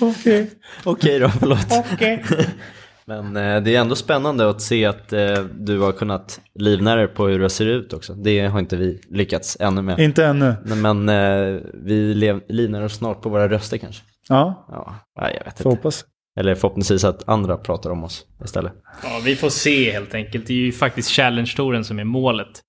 [0.00, 0.50] Okej.
[0.84, 1.66] Okej då, förlåt.
[1.92, 2.24] Okej.
[3.04, 7.08] Men eh, det är ändå spännande att se att eh, du har kunnat livnära dig
[7.08, 8.14] på hur det ser ut också.
[8.14, 9.98] Det har inte vi lyckats ännu med.
[9.98, 10.54] Inte ännu.
[10.64, 12.14] Men, men eh, vi
[12.48, 14.02] livnär oss snart på våra röster kanske.
[14.28, 15.78] Ja, Ja, nej, jag vet får inte.
[15.78, 16.04] hoppas.
[16.36, 18.72] Eller förhoppningsvis att andra pratar om oss istället.
[19.02, 20.46] Ja, vi får se helt enkelt.
[20.46, 22.60] Det är ju faktiskt Challenge-touren som är målet.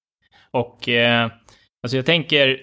[0.52, 1.32] Och eh,
[1.84, 2.60] alltså jag tänker,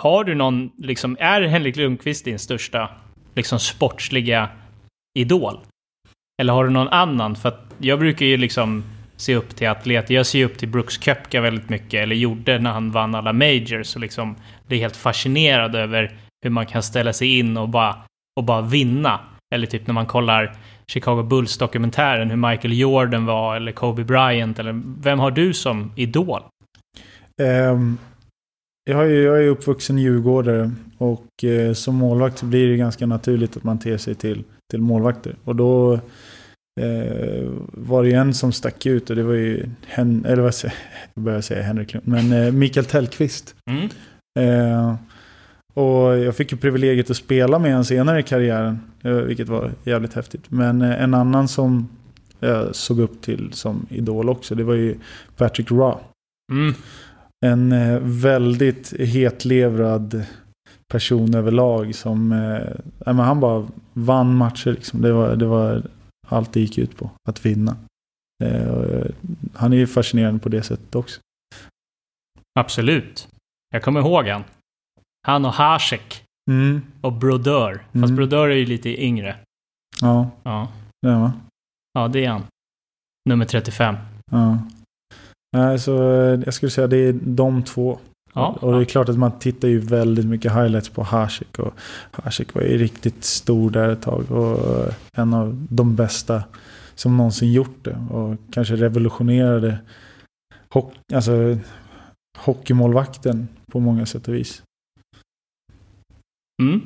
[0.00, 2.90] har du någon, liksom, är Henrik Lundqvist din största
[3.34, 4.48] liksom sportsliga
[5.18, 5.58] idol?
[6.40, 7.36] Eller har du någon annan?
[7.36, 8.84] För att jag brukar ju liksom
[9.16, 10.14] se upp till atleter.
[10.14, 13.32] Jag ser ju upp till Brooks Koepka väldigt mycket, eller gjorde när han vann alla
[13.32, 13.94] majors.
[13.94, 17.96] Och liksom blir helt fascinerad över hur man kan ställa sig in och bara,
[18.36, 19.20] och bara vinna.
[19.54, 20.56] Eller typ när man kollar
[20.86, 26.42] Chicago Bulls-dokumentären, hur Michael Jordan var, eller Kobe Bryant, eller vem har du som idol?
[27.42, 27.98] Ehm,
[28.90, 33.56] jag, ju, jag är uppvuxen djurgårdare och eh, som målvakt så blir det ganska naturligt
[33.56, 35.36] att man ter sig till, till målvakter.
[35.44, 35.94] Och då
[36.80, 40.54] eh, var det ju en som stack ut och det var ju Hen, eller vad
[40.54, 40.74] säger
[41.14, 43.54] jag börjar säga Henrik Lund, men eh, Mikael Tellqvist.
[43.70, 43.88] Mm.
[45.74, 49.48] Eh, och jag fick ju privilegiet att spela med honom senare i karriären, eh, vilket
[49.48, 50.50] var jävligt häftigt.
[50.50, 51.88] Men eh, en annan som
[52.40, 54.54] jag såg upp till som idol också.
[54.54, 54.98] Det var ju
[55.36, 56.00] Patrick Raw.
[56.52, 56.74] Mm.
[57.46, 60.24] En eh, väldigt hetlevrad
[60.92, 62.32] person överlag som...
[62.32, 65.02] Eh, nej, men han bara vann matcher liksom.
[65.02, 65.82] Det var, det var
[66.26, 67.10] allt det gick ut på.
[67.28, 67.76] Att vinna.
[68.44, 69.06] Eh, eh,
[69.54, 71.20] han är ju fascinerande på det sättet också.
[72.60, 73.28] Absolut.
[73.70, 74.44] Jag kommer ihåg han.
[75.28, 76.24] Han och Hasek.
[76.50, 76.82] Mm.
[77.00, 77.74] Och Brodeur.
[77.74, 78.16] Fast Mm.
[78.16, 79.36] Brodeur är ju lite yngre.
[80.00, 80.68] Ja, Ja.
[81.02, 81.30] det var.
[81.92, 82.42] ja, det är han.
[83.28, 83.96] Nummer 35.
[84.30, 84.58] Ja.
[85.56, 87.98] Nej, så eh, jag skulle säga det är de två.
[88.34, 91.58] Ja, och det är klart att man tittar ju väldigt mycket highlights på Hasek.
[91.58, 91.74] Och
[92.10, 94.30] Hasek var ju riktigt stor där ett tag.
[94.30, 96.42] Och eh, en av de bästa
[96.94, 97.96] som någonsin gjort det.
[98.10, 99.78] Och kanske revolutionerade
[100.68, 101.58] hock alltså,
[102.38, 104.62] hockeymålvakten på många sätt och vis.
[106.62, 106.80] Mm.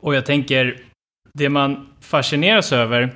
[0.00, 0.82] Och jag tänker,
[1.32, 3.14] det man fascineras över,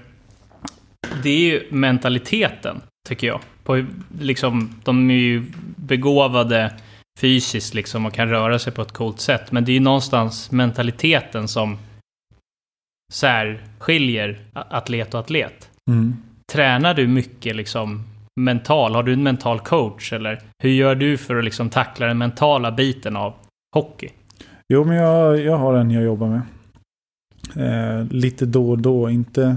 [1.22, 3.40] det är ju mentaliteten, tycker jag.
[3.64, 3.84] På,
[4.20, 5.44] liksom, de är ju
[5.76, 6.72] begåvade
[7.18, 9.52] fysiskt liksom och kan röra sig på ett coolt sätt.
[9.52, 11.78] Men det är ju någonstans mentaliteten som
[13.12, 15.70] särskiljer atlet och atlet.
[15.90, 16.16] Mm.
[16.52, 18.04] Tränar du mycket liksom
[18.40, 18.94] mental?
[18.94, 20.12] Har du en mental coach?
[20.12, 23.34] Eller hur gör du för att liksom tackla den mentala biten av
[23.76, 24.08] hockey?
[24.68, 26.42] Jo, men jag, jag har en jag jobbar med.
[27.54, 29.10] Eh, lite då och då.
[29.10, 29.56] Inte,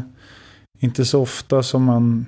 [0.80, 2.26] inte så ofta som man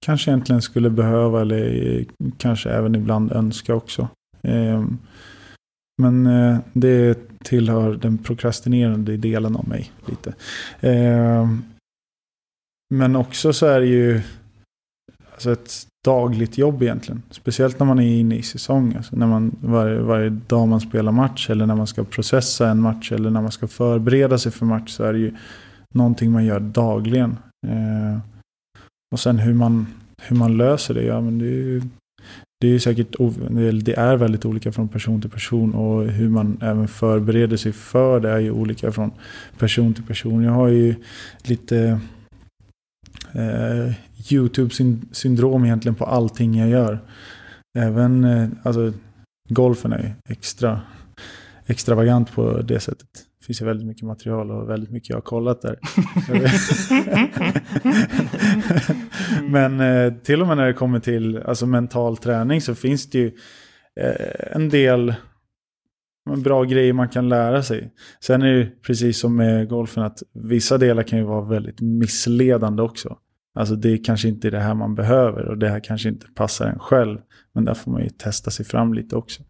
[0.00, 1.40] kanske egentligen skulle behöva.
[1.40, 2.04] Eller
[2.38, 4.08] kanske även ibland önska också.
[4.42, 4.84] Eh,
[6.02, 9.92] men eh, det tillhör den prokrastinerande delen av mig.
[10.06, 10.34] lite.
[10.80, 11.48] Eh,
[12.94, 14.20] men också så är det ju
[15.32, 17.22] alltså ett dagligt jobb egentligen.
[17.30, 18.94] Speciellt när man är inne i säsong.
[18.96, 22.80] Alltså när man, varje, varje dag man spelar match eller när man ska processa en
[22.80, 25.34] match eller när man ska förbereda sig för match så är det ju
[25.94, 27.36] någonting man gör dagligen.
[27.66, 28.18] Eh,
[29.12, 29.86] och sen hur man,
[30.22, 31.82] hur man löser det, ja men det är ju
[32.60, 33.16] det är ju säkert
[33.84, 38.20] det är väldigt olika från person till person och hur man även förbereder sig för
[38.20, 39.10] det är ju olika från
[39.58, 40.42] person till person.
[40.42, 40.94] Jag har ju
[41.42, 42.00] lite
[43.32, 43.92] eh,
[44.30, 47.04] YouTube-syndrom egentligen på allting jag gör.
[47.78, 48.92] Även eh, alltså,
[49.48, 50.80] golfen är extra
[51.68, 53.08] extravagant på det sättet.
[53.40, 55.78] Det finns ju väldigt mycket material och väldigt mycket jag har kollat där.
[59.50, 63.18] Men eh, till och med när det kommer till alltså, mental träning så finns det
[63.18, 63.26] ju
[64.00, 65.14] eh, en del
[66.36, 67.92] bra grejer man kan lära sig.
[68.20, 71.80] Sen är det ju precis som med golfen att vissa delar kan ju vara väldigt
[71.80, 73.18] missledande också.
[73.58, 76.66] Alltså det är kanske inte det här man behöver och det här kanske inte passar
[76.66, 77.18] en själv.
[77.54, 79.42] Men där får man ju testa sig fram lite också.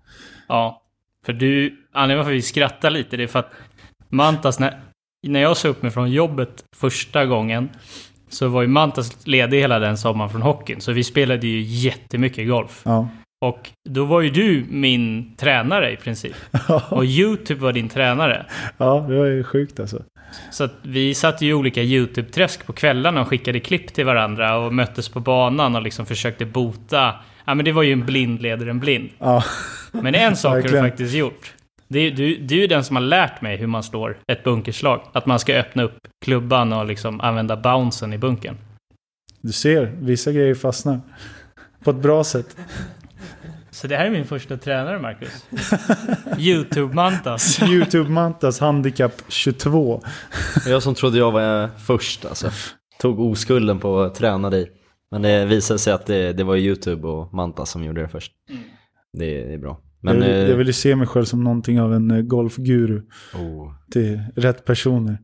[0.49, 0.83] Ja,
[1.27, 3.53] för du, anledningen varför vi skrattar lite, det är för att
[4.09, 4.81] Mantas, när,
[5.27, 7.69] när jag sa upp mig från jobbet första gången,
[8.29, 10.81] så var ju Mantas ledig hela den sommaren från hockeyn.
[10.81, 12.83] Så vi spelade ju jättemycket golf.
[12.85, 13.09] Ja.
[13.41, 16.37] Och då var ju du min tränare i princip.
[16.91, 18.47] Och YouTube var din tränare.
[18.77, 20.03] ja, det var ju sjukt alltså.
[20.51, 24.57] Så att vi satt ju i olika YouTube-träsk på kvällarna och skickade klipp till varandra
[24.57, 27.15] och möttes på banan och liksom försökte bota.
[27.45, 29.11] Ja men det var ju en blind leder en blind.
[29.19, 29.45] Ja,
[29.93, 31.55] Men en sak har du faktiskt gjort.
[31.89, 35.01] Är, du, du är den som har lärt mig hur man slår ett bunkerslag.
[35.13, 38.57] Att man ska öppna upp klubban och liksom använda bouncen i bunkern.
[39.41, 41.01] du ser, vissa grejer fastnar.
[41.85, 42.57] På ett bra sätt.
[43.81, 45.47] Så det här är min första tränare, Marcus.
[46.39, 47.63] YouTube-mantas.
[47.63, 50.03] YouTube-Mantas Handicap 22.
[50.67, 52.51] Jag som trodde jag var först alltså.
[53.01, 54.71] Tog oskulden på att träna dig.
[55.11, 58.33] Men det visade sig att det, det var YouTube och Manta som gjorde det först.
[59.13, 59.81] Det, det är bra.
[60.01, 62.23] Men, jag, vill, eh, jag vill ju se mig själv som någonting av en eh,
[62.23, 63.03] golfguru.
[63.35, 63.73] oh.
[63.91, 65.19] Till rätt personer.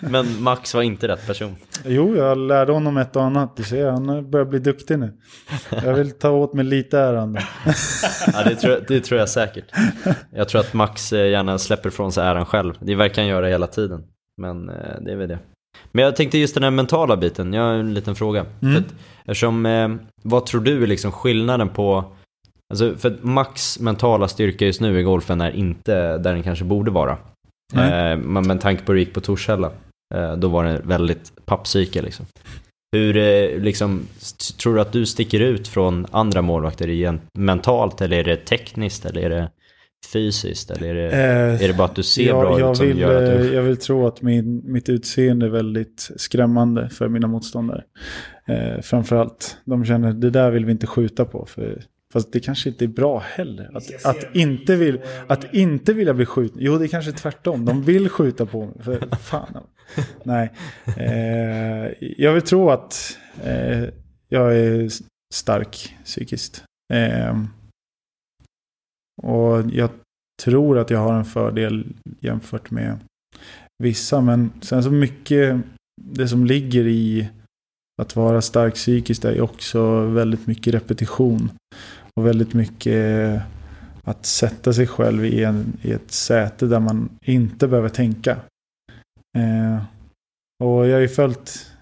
[0.00, 1.56] Men Max var inte rätt person.
[1.88, 3.56] Jo, jag lärde honom ett och annat.
[3.56, 5.12] Du ser, han börjar bli duktig nu.
[5.70, 7.38] Jag vill ta åt mig lite äran.
[8.32, 9.64] Ja, det, tror jag, det tror jag säkert.
[10.30, 12.74] Jag tror att Max eh, gärna släpper från sig äran själv.
[12.80, 14.02] Det verkar han göra hela tiden.
[14.36, 15.38] Men eh, det är väl det.
[15.92, 17.52] Men jag tänkte just den här mentala biten.
[17.52, 18.46] Jag har en liten fråga.
[18.62, 18.74] Mm.
[18.74, 19.88] För att, eftersom, eh,
[20.22, 22.04] vad tror du är liksom skillnaden på...
[22.70, 26.90] Alltså för Max mentala styrka just nu i golfen är inte där den kanske borde
[26.90, 27.18] vara.
[27.74, 28.12] Nej.
[28.12, 29.70] Eh, men med tanke på hur det gick på Torshälla.
[30.14, 32.26] Eh, då var det väldigt pappsyke liksom.
[32.92, 34.02] Hur, eh, liksom,
[34.62, 39.06] tror du att du sticker ut från andra målvakter igen, mentalt eller är det tekniskt
[39.06, 39.50] eller är det
[40.12, 42.76] fysiskt eller är det, Eh, är det bara att du ser jag, bra jag ut
[42.76, 43.54] som vill, gör att eh, du...
[43.54, 47.84] jag vill tro att min, mitt utseende är väldigt skrämmande för mina motståndare.
[48.46, 51.82] Eh, framförallt, de känner det där vill vi inte skjuta på för
[52.12, 53.76] Fast det kanske inte är bra heller.
[53.76, 56.58] Att, att, inte, vill, att inte vilja bli skjuten.
[56.60, 57.64] Jo, det är kanske tvärtom.
[57.64, 58.74] De vill skjuta på mig.
[58.80, 59.66] För fan.
[60.24, 60.52] Nej.
[60.96, 63.84] Eh, jag vill tro att eh,
[64.28, 64.90] jag är
[65.34, 66.64] stark psykiskt.
[66.94, 67.42] Eh,
[69.22, 69.90] och jag
[70.42, 71.86] tror att jag har en fördel
[72.20, 72.98] jämfört med
[73.82, 74.20] vissa.
[74.20, 75.60] Men sen så mycket
[76.02, 77.28] det som ligger i
[78.02, 81.50] att vara stark psykiskt är också väldigt mycket repetition.
[82.16, 83.42] Och väldigt mycket
[84.04, 88.36] att sätta sig själv i, en, i ett säte där man inte behöver tänka.
[89.38, 89.82] Eh,
[90.64, 91.72] och jag har ju följt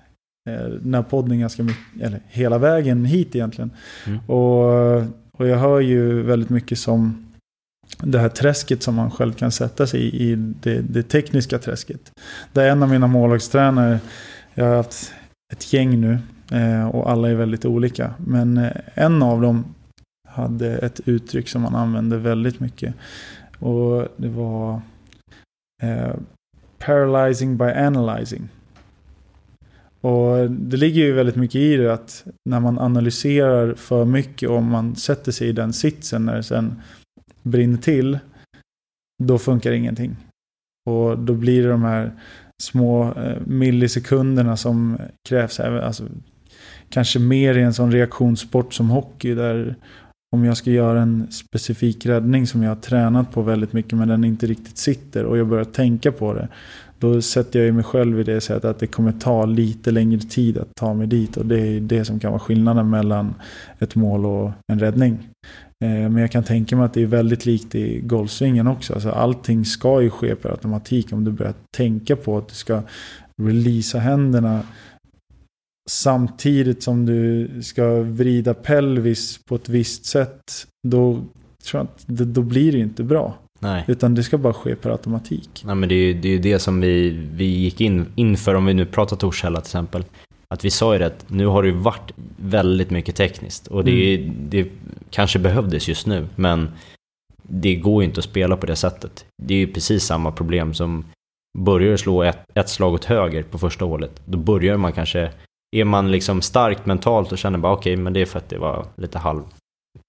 [0.50, 3.70] eh, den här podden ganska mycket, eller hela vägen hit egentligen.
[4.06, 4.18] Mm.
[4.26, 4.96] Och,
[5.32, 7.26] och jag hör ju väldigt mycket som
[7.98, 12.12] det här träsket som man själv kan sätta sig i, i det, det tekniska träsket.
[12.52, 13.98] Där en av mina målvaktstränare,
[14.54, 15.12] jag har haft
[15.52, 16.18] ett gäng nu
[16.50, 18.14] eh, och alla är väldigt olika.
[18.18, 19.64] Men eh, en av dem
[20.34, 22.94] hade ett uttryck som man använde väldigt mycket.
[23.58, 24.80] Och det var
[25.82, 26.14] eh,
[26.78, 28.48] paralyzing by analyzing.
[30.00, 34.62] Och det ligger ju väldigt mycket i det att när man analyserar för mycket och
[34.62, 36.82] man sätter sig i den sitsen när det sen
[37.42, 38.18] brinner till.
[39.22, 40.16] Då funkar ingenting.
[40.90, 42.12] Och då blir det de här
[42.62, 45.60] små eh, millisekunderna som krävs.
[45.60, 46.04] Alltså,
[46.88, 49.34] kanske mer i en sån reaktionssport som hockey.
[49.34, 49.76] Där
[50.34, 54.08] om jag ska göra en specifik räddning som jag har tränat på väldigt mycket men
[54.08, 56.48] den inte riktigt sitter och jag börjar tänka på det.
[56.98, 60.58] Då sätter jag mig själv i det sättet att det kommer ta lite längre tid
[60.58, 61.36] att ta mig dit.
[61.36, 63.34] Och det är det som kan vara skillnaden mellan
[63.78, 65.18] ett mål och en räddning.
[65.84, 68.94] Eh, men jag kan tänka mig att det är väldigt likt i golfsvingen också.
[68.94, 72.82] Alltså allting ska ju ske per automatik om du börjar tänka på att du ska
[73.42, 74.62] releasa händerna
[75.90, 80.66] samtidigt som du ska vrida pelvis på ett visst sätt.
[80.88, 81.20] Då
[81.64, 83.38] tror jag att då blir det inte bra.
[83.60, 83.84] Nej.
[83.88, 85.62] Utan det ska bara ske per automatik.
[85.64, 88.66] Nej, men det är ju det, är det som vi, vi gick in inför, om
[88.66, 90.04] vi nu pratar Torshälla till exempel.
[90.48, 93.66] Att vi sa ju det att nu har det ju varit väldigt mycket tekniskt.
[93.66, 94.34] Och det, mm.
[94.48, 94.68] det
[95.10, 96.68] kanske behövdes just nu, men
[97.42, 99.24] det går ju inte att spela på det sättet.
[99.42, 101.04] Det är ju precis samma problem som
[101.58, 105.30] börjar du slå ett, ett slag åt höger på första hålet, då börjar man kanske...
[105.74, 108.48] Är man liksom starkt mentalt och känner bara okej, okay, men det är för att
[108.48, 109.42] det var lite halv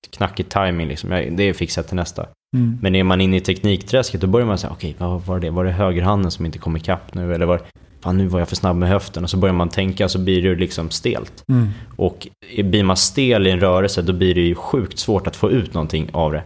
[0.10, 1.10] knackig timing liksom.
[1.10, 2.26] Det fixar jag till nästa.
[2.58, 2.78] Mm.
[2.82, 5.50] Men är man inne i teknikträsket då börjar man säga okej, okay, vad var det?
[5.50, 7.34] Var det högerhanden som inte kom ikapp nu?
[7.36, 7.62] Eller var
[8.02, 9.24] fan nu var jag för snabb med höften.
[9.24, 11.44] Och så börjar man tänka så blir det liksom stelt.
[11.50, 11.70] Mm.
[11.96, 12.28] Och
[12.64, 15.74] blir man stel i en rörelse då blir det ju sjukt svårt att få ut
[15.74, 16.44] någonting av det.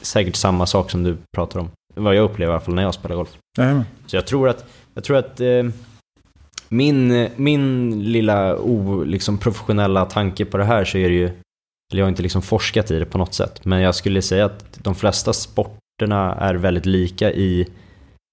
[0.00, 1.70] Säkert samma sak som du pratar om.
[1.94, 3.36] Vad jag upplever i alla fall när jag spelar golf.
[3.58, 3.82] Mm.
[4.06, 4.64] Så jag tror att,
[4.94, 5.62] jag tror att eh,
[6.68, 11.30] min, min lilla o, liksom professionella tanke på det här så är det ju
[11.92, 14.44] eller jag har inte liksom forskat i det på något sätt, men jag skulle säga
[14.44, 17.66] att de flesta sporterna är väldigt lika i,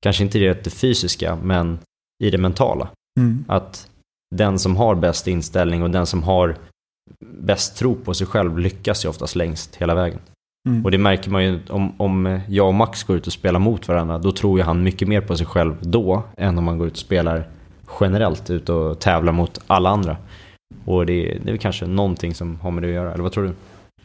[0.04, 1.80] kanske inte det fysiska, men
[2.24, 2.90] i det mentala.
[3.20, 3.46] Mm.
[3.48, 3.90] Att
[4.36, 6.58] den som har bäst inställning och den som har
[7.26, 10.20] bäst tro på sig själv lyckas ju oftast längst hela vägen.
[10.70, 10.86] Mm.
[10.86, 13.88] Och det märker man ju om, om jag och Max går ut och spelar mot
[13.88, 16.88] varandra, då tror ju han mycket mer på sig själv då än om man går
[16.88, 17.50] ut och spelar
[18.02, 20.18] generellt ut och tävlar mot alla andra.
[20.86, 23.44] Och det, det är kanske någonting som har med det att göra, eller vad tror
[23.44, 23.54] du?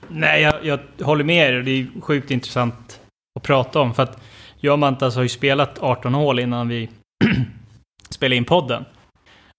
[0.09, 1.63] Nej, jag, jag håller med er.
[1.63, 3.01] Det är sjukt intressant
[3.39, 3.95] att prata om.
[3.95, 4.23] För att
[4.61, 6.89] jag och Mantas har ju spelat 18 hål innan vi
[8.11, 8.85] spelade in podden.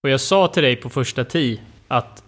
[0.04, 2.24] Och jag sa till dig på första tee att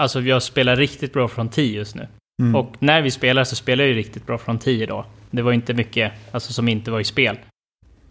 [0.00, 2.08] alltså, jag spelar riktigt bra från tee just nu.
[2.42, 2.54] Mm.
[2.54, 5.04] Och när vi spelar så spelar jag ju riktigt bra från tee idag.
[5.30, 7.38] Det var inte mycket alltså, som inte var i spel.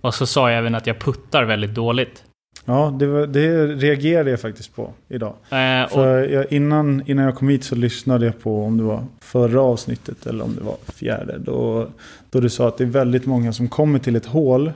[0.02, 2.24] Och så sa jag även att jag puttar väldigt dåligt.
[2.66, 5.34] Ja, det, var, det reagerade jag faktiskt på idag.
[5.50, 5.90] Äh.
[5.90, 9.62] För jag, innan, innan jag kom hit så lyssnade jag på om det var förra
[9.62, 11.38] avsnittet eller om det var fjärde.
[11.38, 11.88] Då,
[12.30, 14.72] då du sa att det är väldigt många som kommer till ett hål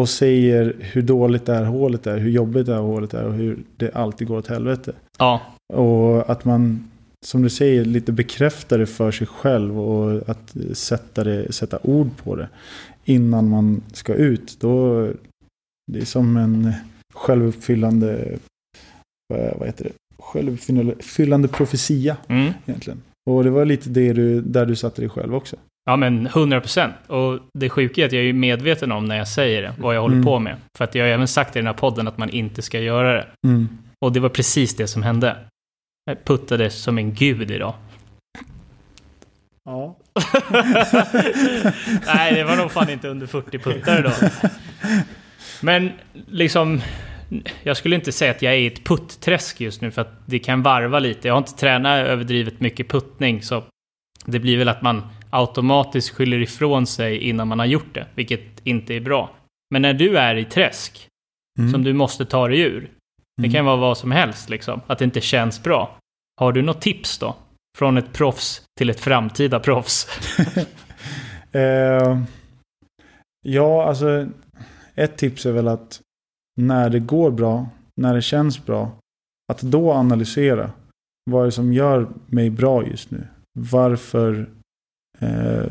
[0.00, 3.34] och säger hur dåligt det här hålet är, hur jobbigt det här hålet är och
[3.34, 4.92] hur det alltid går åt helvete.
[5.18, 5.40] Ja.
[5.72, 6.90] Och att man,
[7.26, 12.10] som du säger, lite bekräftar det för sig själv och att sätta, det, sätta ord
[12.16, 12.48] på det
[13.04, 14.56] innan man ska ut.
[14.60, 15.02] Då,
[15.92, 16.72] det är som en
[17.14, 18.38] självuppfyllande,
[19.28, 22.52] vad heter det, självuppfyllande profetia mm.
[22.66, 23.02] egentligen.
[23.30, 25.56] Och det var lite det du, där du satte dig själv också.
[25.86, 26.94] Ja men 100 procent.
[27.06, 30.00] Och det sjuka är att jag är medveten om när jag säger det, vad jag
[30.00, 30.24] håller mm.
[30.24, 30.56] på med.
[30.78, 33.12] För att jag har även sagt i den här podden att man inte ska göra
[33.12, 33.26] det.
[33.46, 33.68] Mm.
[34.00, 35.36] Och det var precis det som hände.
[36.04, 37.74] Jag puttade som en gud idag.
[39.64, 39.96] Ja.
[42.06, 44.12] Nej, det var nog fan inte under 40 puttar idag.
[45.62, 45.92] Men
[46.26, 46.80] liksom,
[47.62, 50.38] jag skulle inte säga att jag är i ett puttträsk just nu för att det
[50.38, 51.28] kan varva lite.
[51.28, 53.62] Jag har inte tränat överdrivet mycket puttning så
[54.24, 58.60] det blir väl att man automatiskt skyller ifrån sig innan man har gjort det, vilket
[58.64, 59.30] inte är bra.
[59.70, 61.08] Men när du är i träsk,
[61.58, 61.72] Mm.
[61.72, 62.90] som du måste ta dig ur,
[63.42, 65.98] det kan vara vad som helst liksom, att det inte känns bra.
[66.40, 67.36] Har du något tips då?
[67.78, 70.06] Från ett proffs till ett framtida proffs?
[71.52, 72.18] Eh,
[73.46, 74.26] ja, alltså
[74.94, 76.00] ett tips är väl att
[76.56, 77.68] när det går bra,
[78.00, 78.98] när det känns bra,
[79.52, 80.70] att då analysera.
[81.30, 83.26] Vad är det som gör mig bra just nu?
[83.58, 84.50] Varför
[85.18, 85.64] eh,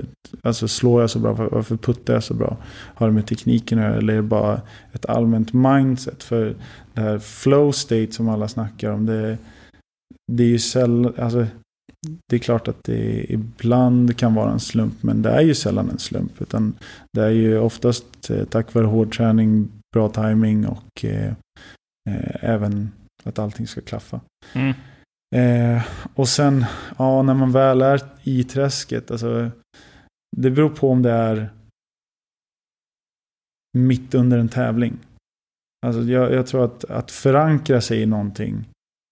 [0.43, 1.34] alltså slår jag så bra?
[1.34, 2.57] Varför puttar jag så bra?
[2.71, 4.61] Har det med tekniken att göra eller är det bara
[4.91, 6.24] ett allmänt mindset?
[6.24, 6.55] För
[6.93, 9.38] det här flow state som alla snackar om, det,
[10.32, 11.47] det är ju sällan, alltså
[12.30, 15.89] det är klart att det ibland kan vara en slump, men det är ju sällan
[15.89, 16.41] en slump.
[16.41, 16.76] Utan
[17.14, 21.34] det är ju oftast eh, tack vare hård träning, bra timing och eh,
[22.10, 22.91] eh, även
[23.24, 24.22] att allting ska klaffa.
[24.54, 24.74] Mm.
[25.36, 25.84] Eh,
[26.14, 26.66] och sen,
[26.97, 29.51] ja, när man väl är i träsket, alltså,
[30.38, 31.49] det beror på om det är
[33.78, 34.97] mitt under en tävling.
[35.86, 38.66] Alltså, jag, jag tror att, att förankra sig i någonting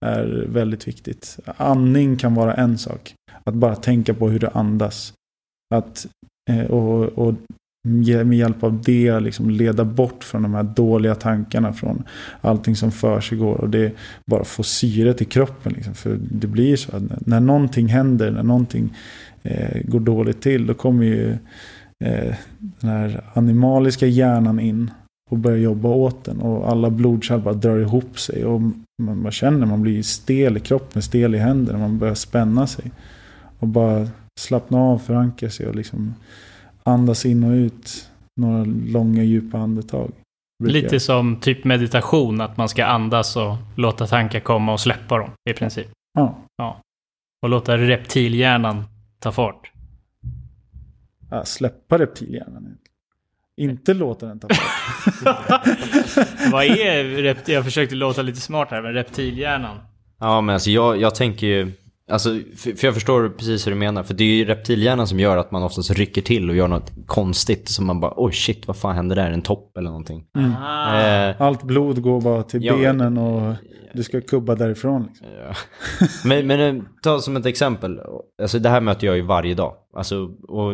[0.05, 1.39] är väldigt viktigt.
[1.57, 3.13] Andning kan vara en sak.
[3.43, 5.13] Att bara tänka på hur du andas.
[5.75, 6.07] Att,
[6.49, 7.33] eh, och, och
[7.87, 11.73] med hjälp av det liksom leda bort från de här dåliga tankarna.
[11.73, 12.03] Från
[12.41, 13.55] allting som för sig går.
[13.55, 13.91] Och det
[14.25, 15.73] bara få syre till kroppen.
[15.73, 15.93] Liksom.
[15.93, 18.97] För det blir ju så att när någonting händer, när någonting
[19.43, 20.67] eh, går dåligt till.
[20.67, 21.31] Då kommer ju
[22.05, 24.91] eh, den här animaliska hjärnan in
[25.29, 26.41] och börjar jobba åt den.
[26.41, 28.45] Och alla blodkärl bara drar ihop sig.
[28.45, 28.61] Och
[29.01, 31.79] man, man känner man blir stel i kroppen, stel i händerna.
[31.79, 32.91] Man börjar spänna sig.
[33.59, 34.07] Och bara
[34.39, 36.13] slappna av, förankra sig och liksom
[36.83, 38.09] andas in och ut.
[38.41, 40.11] Några långa djupa andetag.
[40.63, 45.17] Lite jag- som typ meditation, att man ska andas och låta tankar komma och släppa
[45.17, 45.87] dem i princip.
[46.57, 46.81] Ja.
[47.43, 48.83] Och låta reptilhjärnan
[49.19, 49.71] ta fart.
[51.29, 52.77] Ja, släppa reptilhjärnan.
[53.57, 54.47] Inte låta den ta.
[56.51, 57.51] Vad är.
[57.51, 59.77] Jag försökte låta lite smart här, men reptilhjärnan.
[60.19, 61.71] Ja men alltså jag, jag tänker ju,
[62.11, 64.03] alltså, för, för jag förstår precis hur du menar.
[64.03, 66.91] För det är ju reptilhjärnan som gör att man oftast rycker till och gör något
[67.05, 67.69] konstigt.
[67.69, 69.31] Som man bara, oj shit vad fan hände där?
[69.31, 70.25] En topp eller någonting.
[70.37, 70.51] Mm.
[71.29, 73.55] Eh, Allt blod går bara till Ja, benen och
[73.93, 75.03] du ska kubba därifrån.
[75.07, 75.27] Liksom.
[75.47, 75.53] Ja.
[76.25, 77.99] men, men eh, ta som ett exempel.
[78.41, 79.73] Alltså det här möter jag ju varje dag.
[79.97, 80.73] Alltså, och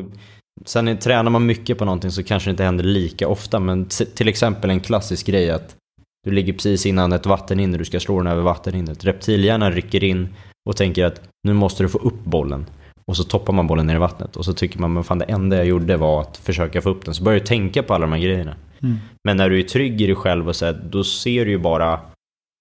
[0.66, 3.60] sen tränar man mycket på någonting så kanske det inte händer lika ofta.
[3.60, 3.86] Men
[4.16, 5.76] till exempel en klassisk grej att
[6.24, 9.06] du ligger precis innan ett vattenhinder, du ska slå den över vattenhindret.
[9.06, 10.30] Reptilhjärnan rycker in
[10.70, 12.66] och tänker att nu måste du få upp bollen.
[13.06, 14.36] Och så toppar man bollen ner i vattnet.
[14.36, 17.06] Och så tycker man, men fan det enda jag gjorde var att försöka få upp
[17.06, 17.14] den.
[17.14, 18.56] Så börjar du tänka på alla de här grejerna.
[18.84, 18.98] Mm.
[19.24, 21.58] Men när du är trygg i dig själv och så här, då ser du ju
[21.58, 22.00] bara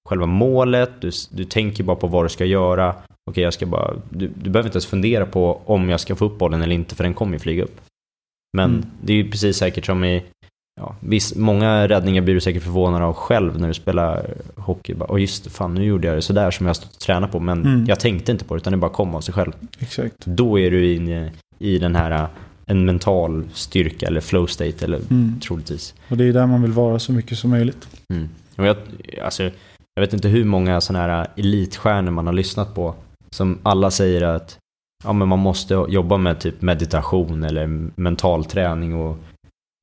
[0.09, 2.95] själva målet, du, du tänker bara på vad du ska göra.
[3.31, 6.25] Okej, jag ska bara, du, du behöver inte ens fundera på om jag ska få
[6.25, 7.81] upp bollen eller inte, för den kommer ju flyga upp.
[8.53, 8.87] Men Mm.
[9.03, 10.23] det är ju precis säkert som i,
[10.81, 14.95] ja, viss, många räddningar blir du säkert förvånad av själv när du spelar hockey.
[14.95, 17.33] Bara, Åh just fan nu gjorde jag det sådär som jag har stått och tränat
[17.33, 17.85] på, men Mm.
[17.89, 19.53] jag tänkte inte på det, utan det bara kom av sig själv.
[19.79, 20.15] Exakt.
[20.27, 22.29] Då är du inne i den här,
[22.67, 25.41] en mental styrka eller flow state, eller Mm.
[25.41, 25.95] troligtvis.
[26.09, 27.89] Och det är där man vill vara så mycket som möjligt.
[28.13, 28.29] Mm.
[28.57, 28.77] Och jag,
[29.25, 29.43] alltså,
[29.95, 32.95] jag vet inte hur många sådana här elitstjärnor man har lyssnat på
[33.31, 34.59] som alla säger att
[35.05, 37.67] ja, men man måste jobba med typ meditation eller
[38.01, 39.19] mental träning och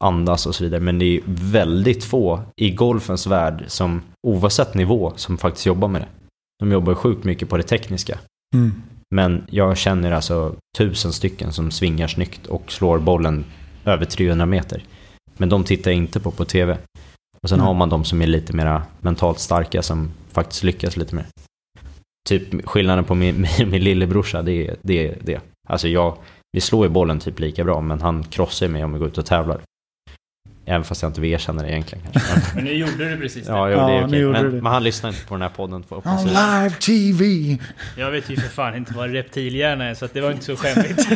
[0.04, 0.82] andas och så vidare.
[0.82, 6.02] Men det är väldigt få i golfens värld som oavsett nivå som faktiskt jobbar med
[6.02, 6.08] det.
[6.60, 8.20] De jobbar sjukt mycket på det tekniska.
[8.56, 8.72] Mm.
[9.16, 13.46] Men jag känner alltså tusen stycken som svingar snyggt och slår bollen
[13.86, 14.84] över 300 meter.
[15.38, 16.78] Men de tittar jag inte på på tv.
[17.44, 17.68] Och sen Mm.
[17.68, 21.26] har man de som är lite mer mentalt starka som faktiskt lyckas lite mer.
[22.30, 25.08] Typ skillnaden på min, min, min lillebrorsa, det är det.
[25.08, 25.42] Är det.
[25.70, 26.18] Alltså jag,
[26.52, 29.18] vi slår ju bollen typ lika bra, men han krossar mig om vi går ut
[29.18, 29.62] och tävlar.
[30.66, 32.42] Även fast jag inte vill erkänna det egentligen kanske.
[32.56, 33.52] Men nu gjorde du precis det.
[33.52, 34.26] Ja, jo, det är okej.
[34.26, 34.62] Men, det.
[34.62, 35.84] men han lyssnar inte på den här podden.
[35.90, 37.58] Jag On live TV!
[37.98, 40.56] Jag vet ju för fan inte vad reptilhjärna är, så att det var inte så
[40.56, 41.08] skämmigt.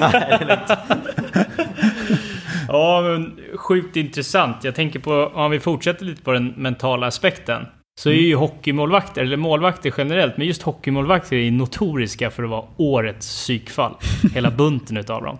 [2.67, 4.63] ja, men sjukt intressant.
[4.63, 7.65] Jag tänker på, om vi fortsätter lite på den mentala aspekten.
[7.99, 12.65] Så är ju hockeymålvakter, eller målvakter generellt, men just hockeymålvakter är notoriska för att vara
[12.77, 13.95] årets psykfall.
[14.33, 15.37] Hela bunten utav dem.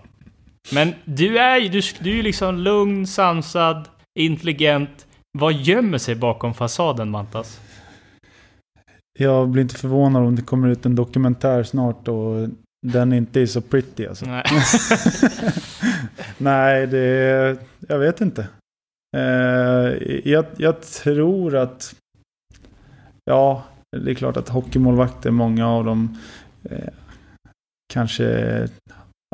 [0.72, 3.88] Men du är ju, du, du är liksom lugn, sansad,
[4.18, 5.06] intelligent.
[5.38, 7.60] Vad gömmer sig bakom fasaden, Mantas?
[9.18, 12.48] Jag blir inte förvånad om det kommer ut en dokumentär snart och
[12.86, 14.26] den inte är så pretty alltså.
[14.26, 14.44] Nej.
[16.38, 18.48] Nej, det är, jag vet inte.
[19.16, 21.94] Eh, jag, jag tror att,
[23.28, 23.64] ja,
[24.04, 26.18] det är klart att hockeymålvakter, många av dem
[26.64, 26.88] eh,
[27.92, 28.24] kanske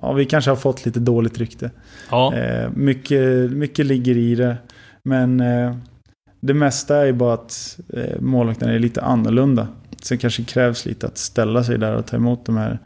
[0.02, 1.70] ja, vi kanske har fått lite dåligt rykte.
[2.10, 4.56] Ja, Eh, mycket, mycket ligger i det.
[5.08, 5.76] Men eh,
[6.40, 9.68] det mesta är bara att eh, målvakten är lite annorlunda.
[10.02, 12.78] Sen kanske krävs lite att ställa sig där och ta emot de här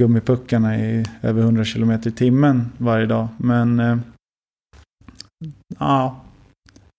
[0.00, 3.28] gummipuckarna i över 100 km i timmen varje dag.
[3.38, 3.98] Men eh,
[5.78, 6.20] ja,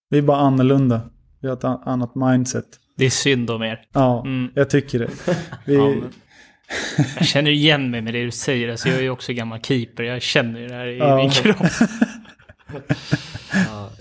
[0.10, 1.02] vi är bara annorlunda.
[1.40, 2.66] Vi har ett an- annat mindset.
[3.02, 3.80] Det är synd om er.
[3.94, 4.52] Ja, Mm.
[4.56, 5.10] jag tycker det.
[5.66, 5.94] Vi, Ja,
[7.18, 8.70] Jag känner igen mig med det du säger.
[8.70, 10.04] Alltså, jag är ju också gammal keeper.
[10.04, 11.18] Jag känner ju det här i Ja.
[11.18, 11.58] min kropp.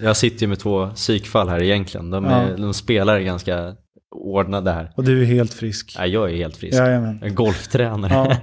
[0.02, 2.10] Jag sitter ju med två psykfall här egentligen.
[2.10, 2.56] De, är, Ja.
[2.56, 3.74] de spelar ganska
[4.16, 4.92] ordnade här.
[4.96, 5.94] och du är helt frisk.
[5.98, 6.78] Nej, jag är helt frisk.
[6.78, 7.18] Jajamän.
[7.22, 8.12] Jag är golftränare.
[8.12, 8.36] Ja,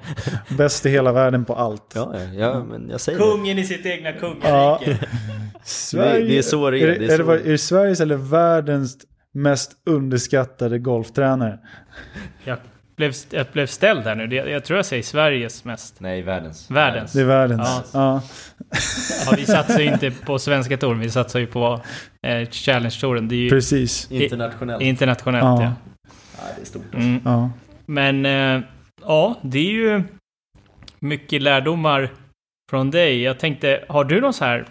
[0.58, 1.92] bäst i hela världen på allt.
[1.96, 3.24] Ja, ja, ja, men jag säger det.
[3.26, 4.16] Kungen i sitt egna Ja.
[4.20, 5.08] kungarike.
[5.64, 8.00] Sverige, Det- det är så det är, Är, det är är, det, är det Sveriges
[8.00, 8.98] eller världens
[9.38, 11.60] mest underskattade golftränare?
[12.44, 12.58] Jag
[12.96, 14.28] blev, jag blev ställd här nu.
[14.28, 16.00] Det- Jag tror jag säger Sveriges mest.
[16.00, 16.72] Nej, världens.
[16.72, 17.14] Världens.
[17.14, 17.60] Det är världens.
[17.62, 17.84] Ja.
[17.94, 18.22] Ja.
[19.26, 21.00] Ja, vi satsar ju inte på svenska touren.
[21.00, 21.82] Vi satsar ju på
[22.28, 23.28] eh, Challenge-touren.
[23.28, 24.12] Det är ju Precis.
[24.12, 24.82] Internationellt.
[24.84, 25.44] internationellt.
[25.44, 25.64] Ja.
[25.64, 25.74] Ja.
[26.38, 26.94] Ja, det är stort.
[26.94, 27.22] Mm.
[27.26, 27.50] Ja.
[27.86, 28.62] Men eh,
[29.02, 30.04] ja, det är ju
[31.00, 32.10] mycket lärdomar
[32.70, 33.22] från dig.
[33.22, 34.66] Jag tänkte, har du någon så här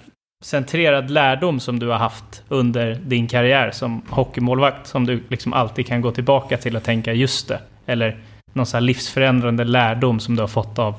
[0.47, 5.87] centrerad lärdom som du har haft under din karriär som hockeymålvakt som du liksom alltid
[5.87, 7.61] kan gå tillbaka till och tänka just det?
[7.87, 8.17] Eller
[8.53, 10.95] någon sån här livsförändrande lärdom som du har fått av,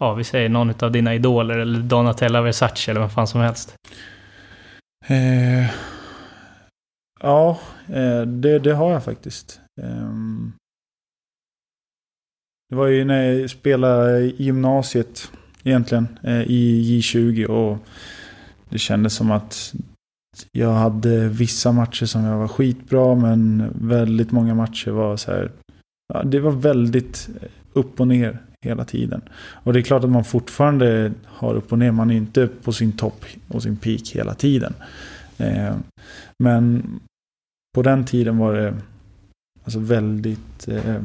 [0.00, 3.74] ja vi säger någon av dina idoler eller Donatella Versace eller vad fan som helst.
[5.06, 5.70] Eh,
[7.20, 9.60] ja, eh, det, det har jag faktiskt.
[9.82, 10.52] Ehm,
[12.68, 15.32] det var ju när jag spelade i gymnasiet
[15.64, 17.78] egentligen eh, i J20 och
[18.68, 19.74] det kändes som att
[20.52, 25.50] jag hade vissa matcher som jag var skitbra men väldigt många matcher var så här.
[26.14, 27.28] Ja, det var väldigt
[27.72, 29.22] upp och ner hela tiden.
[29.38, 31.92] Och det är klart att man fortfarande har upp och ner.
[31.92, 34.74] Man är inte på sin topp och sin peak hela tiden.
[35.38, 35.76] Eh,
[36.42, 36.84] men
[37.74, 38.74] på den tiden var det
[39.64, 41.02] alltså väldigt eh,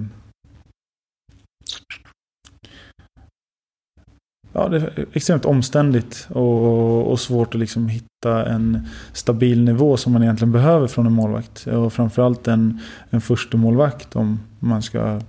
[4.55, 10.13] Ja, det är extremt omständigt och, och svårt att liksom hitta en stabil nivå som
[10.13, 11.67] man egentligen behöver från en målvakt.
[11.67, 12.79] Och framförallt en,
[13.09, 15.21] en första målvakt om man ska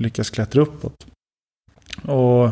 [0.00, 1.06] lyckas klättra uppåt.
[2.02, 2.50] Och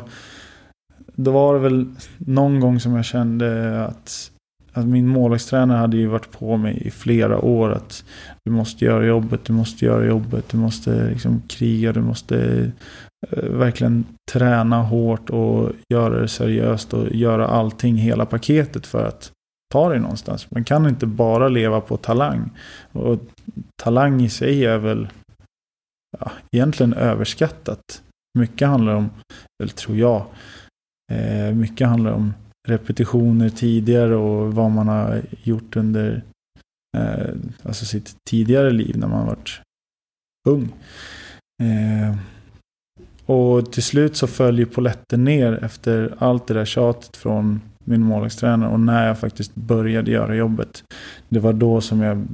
[1.14, 1.86] då var det väl
[2.18, 4.30] någon gång som jag kände att,
[4.72, 8.04] att min målvaktstränare hade ju varit på mig i flera år att
[8.44, 12.70] du måste göra jobbet, du måste göra jobbet, du måste liksom kriga, du måste
[13.26, 19.32] Eh, verkligen träna hårt och göra det seriöst och göra allting, hela paketet för att
[19.72, 20.50] ta dig någonstans.
[20.50, 22.50] Man kan inte bara leva på talang.
[22.92, 23.20] Och
[23.82, 25.08] talang i sig är väl
[26.18, 28.02] ja, egentligen överskattat.
[28.38, 29.10] Mycket handlar om,
[29.62, 30.26] eller tror jag,
[31.12, 32.34] eh, mycket handlar om
[32.68, 36.22] repetitioner tidigare och vad man har gjort under
[36.96, 39.60] eh, alltså sitt tidigare liv när man varit
[40.48, 40.72] ung.
[41.62, 42.16] Eh,
[43.28, 48.70] och till slut så följer poletten ner efter allt det där tjatet från min målvaktstränare
[48.70, 50.84] och när jag faktiskt började göra jobbet.
[51.28, 52.26] Det var då som jag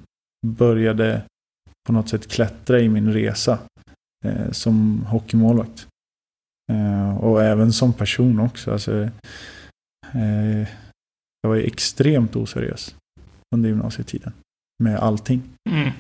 [0.47, 1.23] började
[1.87, 3.59] på något sätt klättra i min resa
[4.25, 5.87] eh, som hockeymålvakt.
[6.73, 8.73] Eh, och även som person också.
[8.73, 9.03] Alltså,
[10.13, 10.69] eh,
[11.43, 12.97] jag var ju extremt oseriös
[13.55, 14.33] under gymnasietiden.
[14.83, 15.43] Med allting.
[15.71, 15.91] Mm.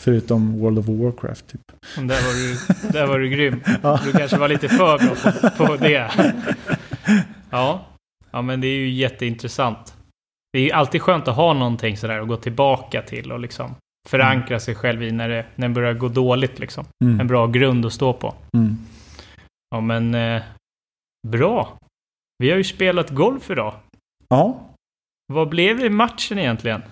[0.00, 1.46] Förutom World of Warcraft.
[1.48, 1.60] Typ.
[1.96, 3.60] Där var du, där var du grym.
[3.82, 4.00] Ja.
[4.04, 6.10] Du kanske var lite för bra på, på det.
[7.50, 7.86] Ja.
[8.30, 9.96] ja, men det är ju jätteintressant.
[10.52, 13.74] Det är ju alltid skönt att ha någonting sådär att gå tillbaka till och liksom
[14.08, 16.84] förankra sig själv i när det, när det börjar gå dåligt liksom.
[17.04, 17.26] En Mm.
[17.26, 18.34] bra grund att stå på.
[18.56, 18.76] Mm.
[19.70, 20.42] Ja, men eh,
[21.28, 21.78] bra.
[22.38, 23.74] Vi har ju spelat golf idag.
[24.28, 24.60] Ja,
[25.32, 26.82] Vad blev det i matchen egentligen?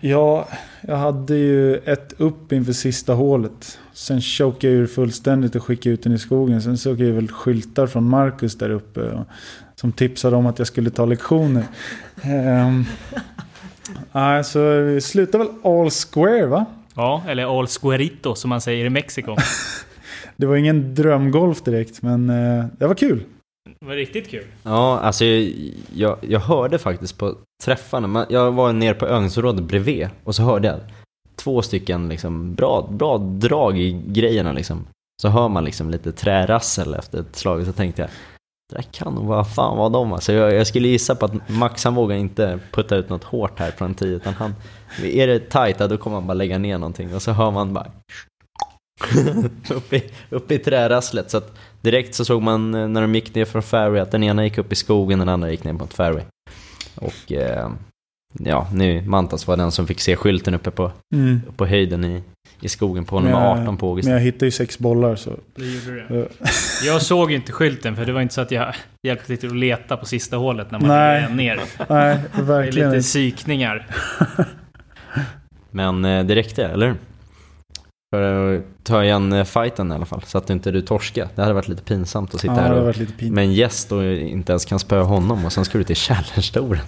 [0.00, 0.48] Ja,
[0.80, 3.78] jag hade ju ett upp inför sista hålet.
[3.92, 6.62] Sen chokade jag ur fullständigt och skickade ut den i skogen.
[6.62, 9.00] Sen såg jag väl skyltar från Marcus där uppe.
[9.00, 9.24] och-
[9.74, 11.64] Som tipsade om att jag skulle ta lektioner.
[12.66, 12.84] um,
[14.12, 16.64] nej, så det slutade väl all square va?
[16.94, 19.36] Ja, eller All Squarito som man säger i Mexiko.
[20.36, 23.22] Det var ingen drömgolf direkt, men eh, det var kul.
[23.80, 24.44] Det var riktigt kul.
[24.62, 25.24] Ja, alltså
[25.94, 27.34] jag, jag hörde faktiskt på
[27.64, 30.80] träffarna, man, jag var nere på övningsområdet bredvid och så hörde jag
[31.36, 34.86] två stycken liksom bra, bra drag i grejerna liksom.
[35.22, 38.10] Så hör man liksom lite trärassel efter ett slag och så tänkte jag
[38.68, 41.48] det där kan nog vara fan vad de alltså jag, jag skulle gissa på att
[41.48, 44.54] Max han vågar inte putta ut något hårt här från 10 utan han,
[45.02, 47.86] är det tajta då kommer han bara lägga ner någonting och så hör man bara
[49.70, 53.44] upp i, upp i trärasslet så att direkt så såg man när de gick ner
[53.44, 55.94] från fairway att den ena gick upp i skogen och den andra gick ner mot
[55.94, 56.24] fairway.
[57.00, 57.70] Och eh,
[58.38, 61.40] ja, nu Mantas var den som fick se skylten uppe på, Mm.
[61.56, 62.22] på höjden i,
[62.60, 64.08] i skogen på nummer Men jag- 18 på Men August.
[64.08, 65.30] jag hittade ju sex bollar så...
[65.54, 66.20] Det gjorde du.
[66.20, 66.26] eh,
[66.86, 68.74] Jag såg ju inte skylten för det var inte så att jag
[69.06, 71.22] hjälpte till att leta på sista hålet när man Nej.
[71.22, 71.56] är ner.
[71.88, 73.86] Nej, Det är verkligen lite psykningar.
[75.70, 76.96] Men eh, det räckte, eller hur?
[78.14, 81.28] För att ta igen eh, fighten i alla fall, så att inte du torska.
[81.34, 83.34] Det hade varit lite pinsamt att sitta Ja, här och, varit lite pinsamt.
[83.34, 86.84] med en gäst och inte ens kan spöa honom och sen ska du till Challengetouren.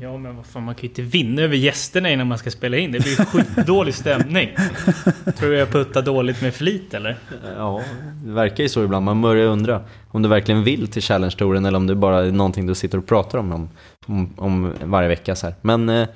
[0.00, 2.76] Ja, men vad fan, man kan ju inte vinna över gästerna innan man ska spela
[2.76, 2.92] in.
[2.92, 4.50] Det blir ju skitdålig stämning.
[5.38, 7.18] Tror du jag puttar dåligt med flit eller?
[7.56, 7.82] Ja,
[8.24, 9.04] det verkar ju så ibland.
[9.04, 12.66] Man börjar undra om du verkligen vill till Challenge-touren eller om det bara är någonting
[12.66, 13.68] du sitter och pratar om, om,
[14.06, 15.54] om, om varje vecka så här.
[15.60, 16.06] Men eh,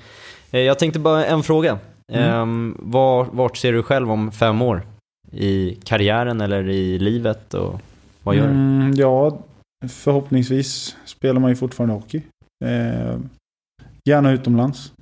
[0.50, 1.78] jag tänkte bara en fråga.
[2.12, 2.70] Mm.
[2.70, 4.82] Eh, var, vart ser du själv om fem år?
[5.32, 7.54] I karriären eller i livet?
[7.54, 7.80] Och
[8.22, 8.50] vad gör du?
[8.50, 9.38] Mm, ja,
[9.88, 12.22] förhoppningsvis spelar man ju fortfarande hockey.
[12.64, 13.18] Eh,
[14.08, 14.92] gärna utomlands.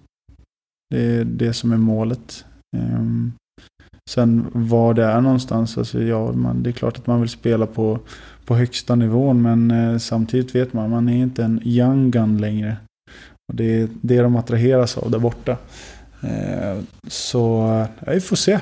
[0.90, 2.44] Det är det som är målet.
[2.76, 3.02] Eh,
[4.10, 7.66] sen var det är någonstans, alltså ja, man, det är klart att man vill spela
[7.66, 7.98] på,
[8.44, 12.76] på högsta nivån men eh, samtidigt vet man, man är inte en young gun längre.
[13.48, 15.56] Och det är det de attraheras av där borta.
[16.24, 17.38] Eh, så
[18.06, 18.60] ja, vi får se.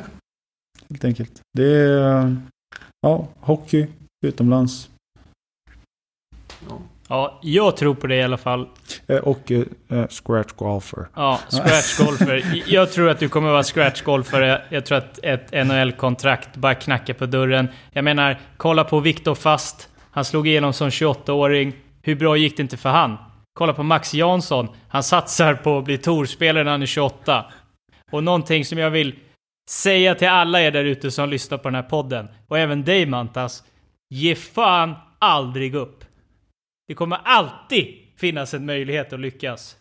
[0.91, 1.41] Helt enkelt.
[1.59, 2.37] Det är
[3.01, 3.87] ja, hockey
[4.27, 4.89] utomlands.
[7.09, 8.69] Ja, jag tror på det i alla fall.
[9.07, 11.07] Eh, och eh, scratch golfer.
[11.15, 12.63] Ja, scratch-golfer.
[12.67, 14.63] Jag tror att du kommer vara scratch-golfare.
[14.69, 17.69] Jag tror att ett NHL-kontrakt bara knackar på dörren.
[17.93, 19.89] Jag menar, kolla på Viktor Fast.
[20.11, 21.73] Han slog igenom som 28-åring.
[22.03, 23.17] Hur bra gick det inte för han?
[23.55, 24.69] Kolla på Max Jansson.
[24.89, 27.45] Han satsar på att bli torspelare när han är 28.
[28.13, 29.15] Och någonting som jag vill
[29.71, 33.07] säga till alla er där ute som lyssnar på den här podden, och även dig
[33.07, 33.65] Mantas.
[34.11, 36.05] Ge fan aldrig upp.
[36.89, 37.87] Det kommer alltid
[38.17, 39.77] finnas en möjlighet att lyckas.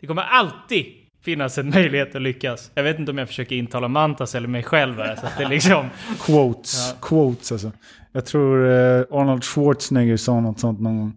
[0.00, 0.86] Det kommer alltid
[1.22, 2.70] finnas en möjlighet att lyckas.
[2.74, 5.48] Jag vet inte om jag försöker intala Mantas eller mig själv här, så att det
[5.48, 5.88] liksom...
[6.20, 6.90] Quotes.
[6.90, 7.08] Ja.
[7.08, 7.72] Quotes alltså.
[8.12, 11.12] Jag tror eh, Arnold Schwarzenegger sa något sånt någon gång.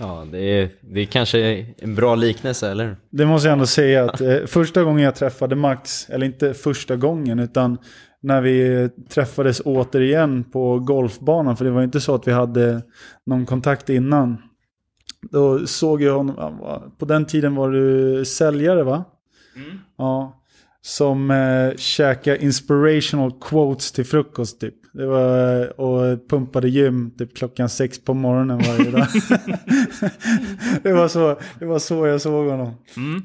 [0.00, 2.96] Ja, det är, det är kanske en bra liknelse, eller?
[3.10, 6.96] Det måste jag ändå säga att eh, första gången jag träffade Max, eller inte första
[6.96, 7.78] gången utan
[8.20, 12.82] när vi träffades återigen på golfbanan, för det var inte så att vi hade
[13.26, 14.36] någon kontakt innan.
[15.30, 16.60] Då såg jag honom,
[16.98, 19.04] på den tiden var du säljare va?
[19.98, 20.42] Ja.
[20.82, 24.74] Som eh, käkade inspirational quotes till frukost typ.
[24.92, 29.06] Det var, och pumpade gym typ klockan sex på morgonen varje dag.
[30.82, 32.74] det, var så, det var så jag såg honom.
[32.96, 33.22] Mm.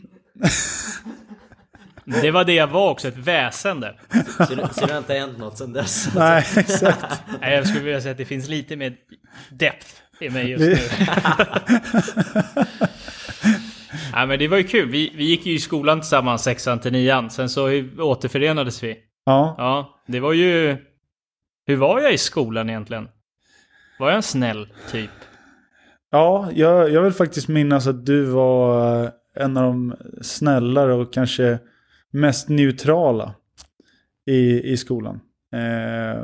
[2.22, 3.96] Det var det jag var också, ett väsende.
[4.38, 6.10] Så, det- så det har inte hänt något sedan dess?
[6.16, 7.06] Nej, exakt.
[7.42, 8.96] Nej, Jag skulle vilja säga att det finns lite mer
[9.52, 9.88] depth
[10.20, 10.78] i mig just nu.
[14.14, 14.90] Nej, men det var ju kul.
[14.90, 17.30] Vi, vi gick ju i skolan tillsammans, sexan till nian.
[17.30, 18.98] Sen så återförenades vi.
[19.26, 20.78] Ja, Ja, det var ju...
[21.66, 23.08] Hur var jag i skolan egentligen?
[24.00, 25.10] Var jag en snäll typ?
[26.12, 31.14] ja jag, jag vill faktiskt minnas att du var eh, en av de snällare och
[31.14, 31.60] kanske
[32.12, 33.34] mest neutrala
[34.26, 35.20] i, i skolan.
[35.54, 36.24] Eh,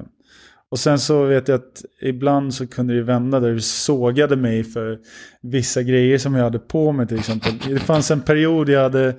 [0.72, 4.64] och sen så vet jag att ibland så kunde det vända där du sågade mig
[4.64, 5.00] för
[5.42, 7.54] vissa grejer som jag hade på mig till exempel.
[7.68, 9.16] Det fanns en period jag hade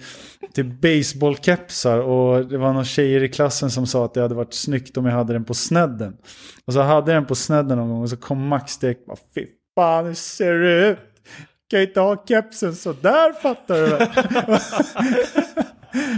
[0.55, 4.55] typ baseballkepsar och det var några tjejer i klassen som sa att det hade varit
[4.55, 6.16] snyggt om jag hade den på snedden.
[6.64, 9.07] Och så hade jag den på snedden någon gång och så kom Max direkt och
[9.07, 10.98] bara fy fan hur ser du ut?
[11.70, 14.09] Kan jag inte ha kepsen sådär fattar du väl?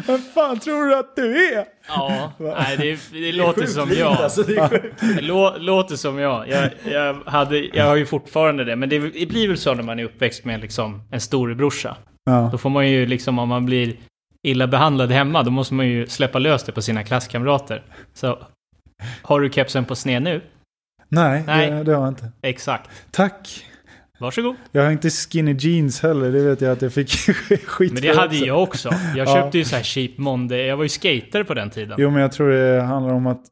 [0.07, 1.65] Vem fan tror du att du är?
[1.89, 4.13] Ja, nej det, det låter som jag.
[4.13, 4.71] Alltså, det
[5.21, 6.49] lå, låter som jag.
[6.49, 8.77] Jag, jag, hade, jag har ju fortfarande det.
[8.77, 11.97] Men det, det blir väl så när man är uppväxt med liksom en storebrorsa.
[12.25, 12.49] Ja.
[12.53, 13.97] Då får man ju liksom, om man blir
[14.47, 17.83] illa behandlad hemma, då måste man ju släppa lös det på sina klasskamrater.
[18.15, 18.39] Så,
[19.23, 20.41] har du kepsen på sned nu?
[21.09, 21.71] Nej, Nej.
[21.71, 22.33] Det, det har jag inte.
[22.43, 22.91] Exakt.
[23.11, 23.67] Tack.
[24.23, 24.55] Varsågod.
[24.73, 27.11] Jag har inte skinny jeans heller, det vet jag att jag fick
[27.67, 28.47] skit Men det för hade också.
[28.47, 28.89] jag också.
[29.17, 29.35] Jag Ja.
[29.35, 30.61] köpte ju så här cheap Monday.
[30.67, 31.97] Jag var ju skater på den tiden.
[31.99, 33.43] Jo, men jag tror det handlar om att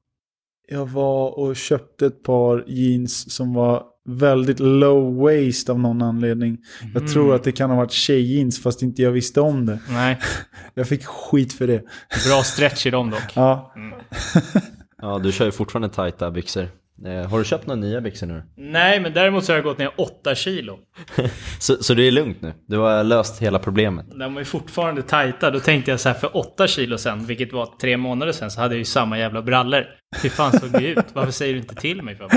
[0.68, 6.59] jag var och köpte ett par jeans som var väldigt low waist av någon anledning.
[6.95, 7.12] Jag Mm.
[7.12, 9.79] tror att det kan ha varit tjejjeans fast inte jag visste om det.
[9.91, 10.18] Nej,
[10.75, 11.83] Jag fick skit för det.
[12.29, 13.33] bra stretch i dem dock.
[13.35, 13.75] Ja,
[15.03, 16.68] Ja, du kör ju fortfarande tajta byxor.
[17.07, 18.42] Eh, har du köpt några nya byxor nu?
[18.57, 20.78] Nej, men däremot så har jag gått ner 8 kilo.
[21.59, 22.53] Så, så det är lugnt nu?
[22.66, 24.07] Du har löst hela problemet?
[24.18, 25.51] De ju fortfarande tajta.
[25.51, 28.61] Då tänkte jag så här för 8 kilo sen, vilket var tre månader sen, så
[28.61, 29.86] hade jag ju samma jävla brallor.
[30.22, 31.05] Hur fan såg det ut?
[31.12, 32.30] Varför säger du inte till mig för?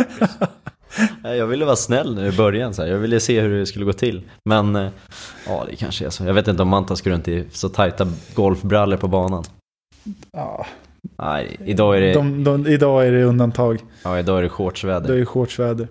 [1.24, 2.89] Jag ville vara snäll nu i början, så här.
[2.89, 4.22] jag ville se hur det skulle gå till.
[4.45, 4.89] Men eh,
[5.47, 6.26] ja, det kanske är så.
[6.26, 9.43] Jag vet inte om Mantas går runt i så tajta golfbrallor på banan.
[10.32, 10.66] Ja,
[11.18, 13.80] Nej, idag är det, de, de, idag är det undantag.
[14.04, 15.10] ja, idag är det Det shortsväder.
[15.14, 15.88] är ju shortsväder.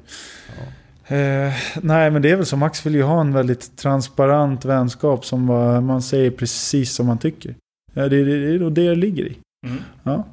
[1.07, 1.53] Eh,
[1.83, 2.57] nej, men det är väl så.
[2.57, 5.45] Max vill ju ha en väldigt transparent vänskap som
[5.87, 7.55] man säger precis som man tycker.
[7.95, 9.37] Ja, det, det, det är nog det det ligger i.
[9.67, 9.83] Mm.
[10.03, 10.27] Ja.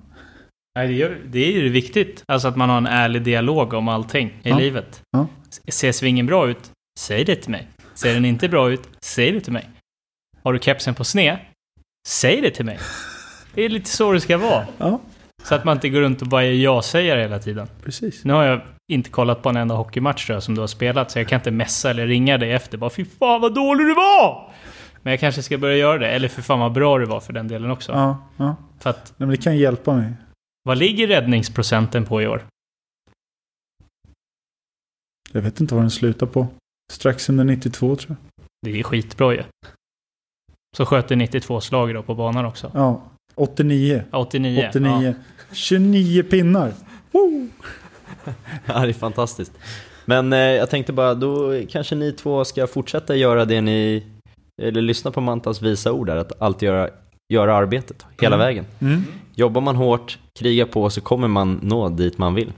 [0.75, 2.23] Nej, det, gör, det är ju viktigt.
[2.27, 4.57] Alltså att man har en ärlig dialog om allting i Ja.
[4.57, 5.01] livet.
[5.11, 5.27] Ja.
[5.67, 6.71] Ser svingen bra ut?
[6.99, 7.67] Säg det till mig.
[7.93, 8.81] Ser den inte bra ut?
[9.01, 9.69] Säg det till mig.
[10.43, 11.37] Har du kepsen på sned?
[12.07, 12.79] Säg det till mig.
[13.59, 14.67] Det är lite så det ska vara.
[14.77, 14.99] ja,
[15.43, 17.67] Så att man inte går runt och bara är ja-sägare hela tiden.
[17.83, 18.25] precis.
[18.25, 21.11] Nu har jag inte kollat på en enda hockeymatch tror jag, som du har spelat,
[21.11, 22.77] så jag kan inte messa eller ringa dig efter.
[22.77, 24.51] Bara fy fan vad dålig du var!
[25.01, 26.09] Men jag kanske ska börja göra det.
[26.09, 27.91] Eller för fan vad bra du var för den delen också.
[27.91, 28.55] Ja, ja.
[28.79, 30.13] För att, Nej, men det kan hjälpa mig.
[30.63, 32.41] vad ligger räddningsprocenten på i år?
[35.31, 36.47] Jag vet inte vad den slutar på.
[36.91, 38.45] Strax under 92 tror jag.
[38.61, 39.43] Det är skitbra ju.
[40.77, 42.71] Så sköter 92 slag då på banan också.
[42.73, 43.01] Ja,
[43.39, 44.01] 89.
[44.11, 44.65] 89.
[44.69, 45.13] 89.
[45.51, 46.71] 29 pinnar.
[47.11, 47.47] Woo!
[48.65, 49.51] Ja, det är fantastiskt.
[50.05, 54.03] Men eh, jag tänkte bara, då kanske ni två ska fortsätta göra det ni,
[54.61, 56.89] eller lyssna på Mantas visa ord där, att alltid göra,
[57.33, 58.45] göra arbetet hela Mm.
[58.47, 58.65] vägen.
[58.79, 59.03] Mm.
[59.35, 62.51] Jobbar man hårt, krigar på, så kommer man nå dit man vill.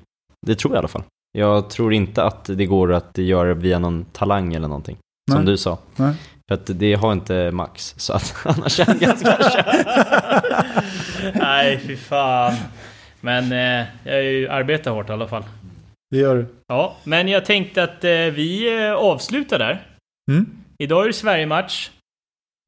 [0.47, 1.03] Det tror jag i alla fall.
[1.37, 4.97] Jag tror inte att det går att göra det via någon talang eller någonting.
[5.31, 5.51] Som Nej.
[5.51, 5.77] du sa.
[5.95, 6.13] Nej.
[6.51, 9.37] För att det har inte Max, så att annars är han ganska
[11.33, 12.53] Nej, fy fan.
[13.21, 15.43] Men eh, jag arbetar hårt i alla fall.
[16.09, 16.45] Det gör du.
[16.67, 19.87] Ja, men jag tänkte att eh, vi eh, avslutar där.
[20.31, 20.45] Mm.
[20.77, 21.91] Idag är det Sverige-match.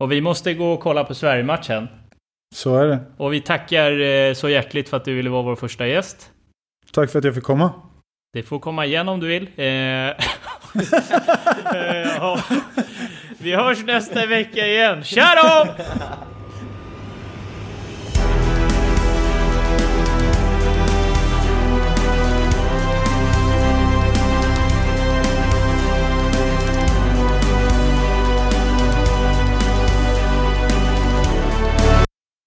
[0.04, 1.88] Och vi måste gå och kolla på Sverige-matchen.
[2.56, 3.00] Så är det.
[3.18, 6.32] Och vi tackar eh, så hjärtligt för att du ville vara vår första gäst.
[6.92, 7.72] Tack för att jag fick komma.
[8.34, 9.50] Det får komma igen om du vill.
[9.56, 9.66] Eh,
[11.76, 12.40] eh, ja.
[13.44, 15.04] Vi hörs nästa vecka igen.
[15.04, 15.84] Tja då!